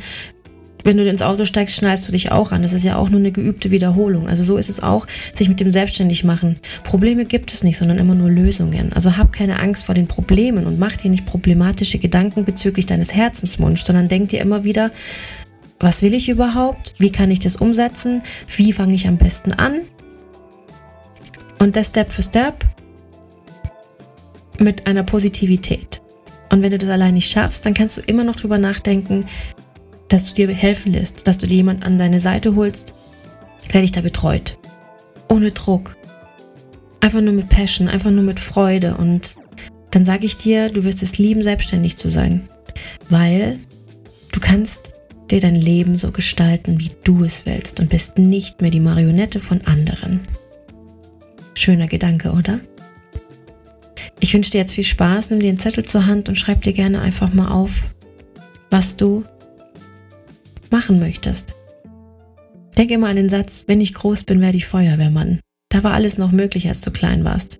wenn 0.83 0.97
du 0.97 1.03
ins 1.03 1.21
Auto 1.21 1.45
steigst, 1.45 1.75
schnallst 1.75 2.07
du 2.07 2.11
dich 2.11 2.31
auch 2.31 2.51
an. 2.51 2.61
Das 2.61 2.73
ist 2.73 2.83
ja 2.83 2.95
auch 2.95 3.09
nur 3.09 3.19
eine 3.19 3.31
geübte 3.31 3.71
Wiederholung. 3.71 4.27
Also 4.27 4.43
so 4.43 4.57
ist 4.57 4.69
es 4.69 4.81
auch, 4.81 5.07
sich 5.33 5.49
mit 5.49 5.59
dem 5.59 5.71
selbstständig 5.71 6.23
machen. 6.23 6.57
Probleme 6.83 7.25
gibt 7.25 7.53
es 7.53 7.63
nicht, 7.63 7.77
sondern 7.77 7.97
immer 7.97 8.15
nur 8.15 8.29
Lösungen. 8.29 8.93
Also 8.93 9.17
hab 9.17 9.31
keine 9.31 9.59
Angst 9.59 9.85
vor 9.85 9.95
den 9.95 10.07
Problemen 10.07 10.65
und 10.65 10.79
mach 10.79 10.97
dir 10.97 11.09
nicht 11.09 11.25
problematische 11.25 11.99
Gedanken 11.99 12.45
bezüglich 12.45 12.85
deines 12.85 13.13
Herzenswunschs, 13.13 13.85
sondern 13.85 14.07
denk 14.07 14.29
dir 14.29 14.41
immer 14.41 14.63
wieder, 14.63 14.91
was 15.79 16.01
will 16.01 16.13
ich 16.13 16.29
überhaupt? 16.29 16.93
Wie 16.97 17.11
kann 17.11 17.31
ich 17.31 17.39
das 17.39 17.55
umsetzen? 17.55 18.21
Wie 18.55 18.71
fange 18.73 18.93
ich 18.93 19.07
am 19.07 19.17
besten 19.17 19.51
an? 19.51 19.81
Und 21.59 21.75
das 21.75 21.87
Step 21.87 22.11
für 22.11 22.23
Step 22.23 22.65
mit 24.59 24.87
einer 24.87 25.03
Positivität. 25.03 26.01
Und 26.51 26.61
wenn 26.61 26.71
du 26.71 26.77
das 26.77 26.89
allein 26.89 27.13
nicht 27.15 27.29
schaffst, 27.29 27.65
dann 27.65 27.73
kannst 27.73 27.97
du 27.97 28.01
immer 28.01 28.23
noch 28.23 28.35
drüber 28.35 28.57
nachdenken, 28.57 29.25
dass 30.11 30.25
du 30.25 30.33
dir 30.35 30.53
helfen 30.53 30.93
lässt, 30.93 31.27
dass 31.27 31.37
du 31.37 31.47
dir 31.47 31.55
jemand 31.55 31.85
an 31.85 31.97
deine 31.97 32.19
Seite 32.19 32.55
holst, 32.55 32.93
der 33.73 33.81
dich 33.81 33.93
da 33.93 34.01
betreut. 34.01 34.57
Ohne 35.29 35.51
Druck. 35.51 35.95
Einfach 36.99 37.21
nur 37.21 37.33
mit 37.33 37.49
Passion, 37.49 37.87
einfach 37.87 38.11
nur 38.11 38.23
mit 38.23 38.39
Freude. 38.39 38.95
Und 38.97 39.35
dann 39.91 40.03
sage 40.03 40.25
ich 40.25 40.35
dir, 40.35 40.69
du 40.69 40.83
wirst 40.83 41.01
es 41.01 41.17
lieben, 41.17 41.43
selbstständig 41.43 41.95
zu 41.95 42.09
sein. 42.09 42.49
Weil 43.09 43.59
du 44.33 44.39
kannst 44.41 44.91
dir 45.29 45.39
dein 45.39 45.55
Leben 45.55 45.97
so 45.97 46.11
gestalten, 46.11 46.79
wie 46.79 46.91
du 47.05 47.23
es 47.23 47.45
willst 47.45 47.79
und 47.79 47.89
bist 47.89 48.17
nicht 48.17 48.61
mehr 48.61 48.71
die 48.71 48.81
Marionette 48.81 49.39
von 49.39 49.61
anderen. 49.61 50.27
Schöner 51.53 51.87
Gedanke, 51.87 52.31
oder? 52.31 52.59
Ich 54.19 54.33
wünsche 54.33 54.51
dir 54.51 54.59
jetzt 54.59 54.73
viel 54.73 54.83
Spaß, 54.83 55.29
nimm 55.29 55.39
dir 55.39 55.49
einen 55.49 55.59
Zettel 55.59 55.85
zur 55.85 56.05
Hand 56.05 56.27
und 56.27 56.35
schreib 56.35 56.61
dir 56.63 56.73
gerne 56.73 57.01
einfach 57.01 57.33
mal 57.33 57.49
auf, 57.49 57.81
was 58.69 58.97
du 58.97 59.23
machen 60.71 60.99
möchtest. 60.99 61.53
Denk 62.77 62.91
immer 62.91 63.07
an 63.07 63.17
den 63.17 63.29
Satz, 63.29 63.65
wenn 63.67 63.81
ich 63.81 63.93
groß 63.93 64.23
bin, 64.23 64.41
werde 64.41 64.57
ich 64.57 64.65
Feuerwehrmann. 64.65 65.39
Da 65.69 65.83
war 65.83 65.93
alles 65.93 66.17
noch 66.17 66.31
möglich, 66.31 66.67
als 66.67 66.81
du 66.81 66.91
klein 66.91 67.23
warst. 67.23 67.59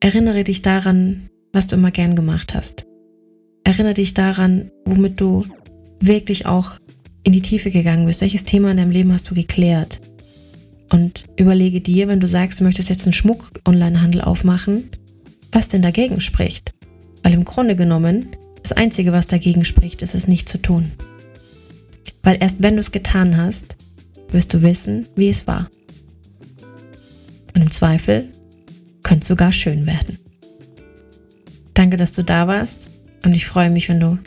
Erinnere 0.00 0.44
dich 0.44 0.62
daran, 0.62 1.28
was 1.52 1.66
du 1.66 1.76
immer 1.76 1.90
gern 1.90 2.16
gemacht 2.16 2.54
hast. 2.54 2.86
Erinnere 3.64 3.94
dich 3.94 4.14
daran, 4.14 4.70
womit 4.84 5.20
du 5.20 5.44
wirklich 6.00 6.46
auch 6.46 6.78
in 7.24 7.32
die 7.32 7.42
Tiefe 7.42 7.70
gegangen 7.70 8.06
bist. 8.06 8.20
Welches 8.20 8.44
Thema 8.44 8.70
in 8.70 8.76
deinem 8.76 8.90
Leben 8.92 9.12
hast 9.12 9.28
du 9.30 9.34
geklärt? 9.34 10.00
Und 10.92 11.24
überlege 11.36 11.80
dir, 11.80 12.06
wenn 12.06 12.20
du 12.20 12.28
sagst, 12.28 12.60
du 12.60 12.64
möchtest 12.64 12.88
jetzt 12.88 13.06
einen 13.06 13.12
Schmuck-Online-Handel 13.12 14.20
aufmachen, 14.20 14.90
was 15.50 15.68
denn 15.68 15.82
dagegen 15.82 16.20
spricht. 16.20 16.72
Weil 17.24 17.32
im 17.32 17.44
Grunde 17.44 17.74
genommen, 17.74 18.26
das 18.62 18.72
Einzige, 18.72 19.12
was 19.12 19.26
dagegen 19.26 19.64
spricht, 19.64 20.02
ist 20.02 20.14
es 20.14 20.28
nicht 20.28 20.48
zu 20.48 20.58
tun. 20.58 20.92
Weil 22.26 22.38
erst 22.40 22.60
wenn 22.60 22.74
du 22.74 22.80
es 22.80 22.90
getan 22.90 23.36
hast, 23.36 23.76
wirst 24.30 24.52
du 24.52 24.60
wissen, 24.60 25.06
wie 25.14 25.28
es 25.28 25.46
war. 25.46 25.70
Und 27.54 27.62
im 27.62 27.70
Zweifel 27.70 28.32
könnte 29.04 29.22
es 29.22 29.28
sogar 29.28 29.52
schön 29.52 29.86
werden. 29.86 30.18
Danke, 31.72 31.96
dass 31.96 32.10
du 32.10 32.24
da 32.24 32.48
warst 32.48 32.90
und 33.24 33.32
ich 33.32 33.46
freue 33.46 33.70
mich, 33.70 33.88
wenn 33.88 34.00
du 34.00 34.18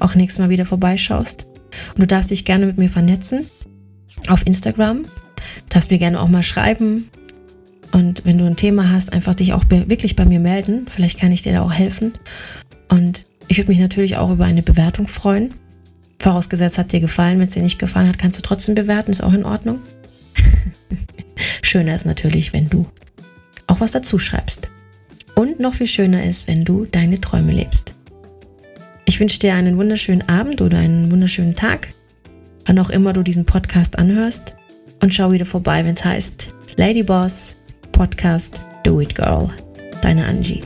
auch 0.00 0.16
nächstes 0.16 0.40
Mal 0.40 0.50
wieder 0.50 0.66
vorbeischaust. 0.66 1.46
Und 1.94 2.00
du 2.00 2.06
darfst 2.08 2.32
dich 2.32 2.44
gerne 2.44 2.66
mit 2.66 2.78
mir 2.78 2.90
vernetzen 2.90 3.46
auf 4.26 4.44
Instagram. 4.44 5.02
Du 5.04 5.08
darfst 5.68 5.92
mir 5.92 5.98
gerne 5.98 6.20
auch 6.20 6.28
mal 6.28 6.42
schreiben. 6.42 7.10
Und 7.92 8.24
wenn 8.24 8.38
du 8.38 8.44
ein 8.44 8.56
Thema 8.56 8.90
hast, 8.90 9.12
einfach 9.12 9.36
dich 9.36 9.52
auch 9.52 9.62
wirklich 9.70 10.16
bei 10.16 10.24
mir 10.24 10.40
melden. 10.40 10.86
Vielleicht 10.88 11.20
kann 11.20 11.30
ich 11.30 11.42
dir 11.42 11.52
da 11.52 11.62
auch 11.62 11.72
helfen. 11.72 12.14
Und 12.88 13.22
ich 13.46 13.58
würde 13.58 13.70
mich 13.70 13.78
natürlich 13.78 14.16
auch 14.16 14.32
über 14.32 14.46
eine 14.46 14.64
Bewertung 14.64 15.06
freuen. 15.06 15.50
Vorausgesetzt 16.18 16.78
hat 16.78 16.92
dir 16.92 17.00
gefallen. 17.00 17.38
Wenn 17.38 17.46
es 17.46 17.54
dir 17.54 17.62
nicht 17.62 17.78
gefallen 17.78 18.08
hat, 18.08 18.18
kannst 18.18 18.38
du 18.38 18.42
trotzdem 18.42 18.74
bewerten. 18.74 19.10
Ist 19.10 19.22
auch 19.22 19.32
in 19.32 19.44
Ordnung. 19.44 19.80
schöner 21.62 21.94
ist 21.94 22.06
natürlich, 22.06 22.52
wenn 22.52 22.68
du 22.68 22.86
auch 23.66 23.80
was 23.80 23.92
dazu 23.92 24.18
schreibst. 24.18 24.68
Und 25.34 25.60
noch 25.60 25.74
viel 25.74 25.86
schöner 25.86 26.24
ist, 26.24 26.48
wenn 26.48 26.64
du 26.64 26.86
deine 26.86 27.20
Träume 27.20 27.52
lebst. 27.52 27.94
Ich 29.04 29.20
wünsche 29.20 29.38
dir 29.38 29.54
einen 29.54 29.76
wunderschönen 29.76 30.28
Abend 30.28 30.62
oder 30.62 30.78
einen 30.78 31.12
wunderschönen 31.12 31.54
Tag, 31.54 31.88
wann 32.64 32.78
auch 32.78 32.90
immer 32.90 33.12
du 33.12 33.22
diesen 33.22 33.44
Podcast 33.44 33.98
anhörst. 33.98 34.56
Und 35.00 35.14
schau 35.14 35.30
wieder 35.30 35.46
vorbei, 35.46 35.84
wenn 35.84 35.94
es 35.94 36.04
heißt 36.04 36.54
Ladyboss 36.76 37.54
Podcast 37.92 38.62
Do 38.82 39.00
It 39.00 39.14
Girl. 39.14 39.48
Deine 40.02 40.26
Angie. 40.26 40.62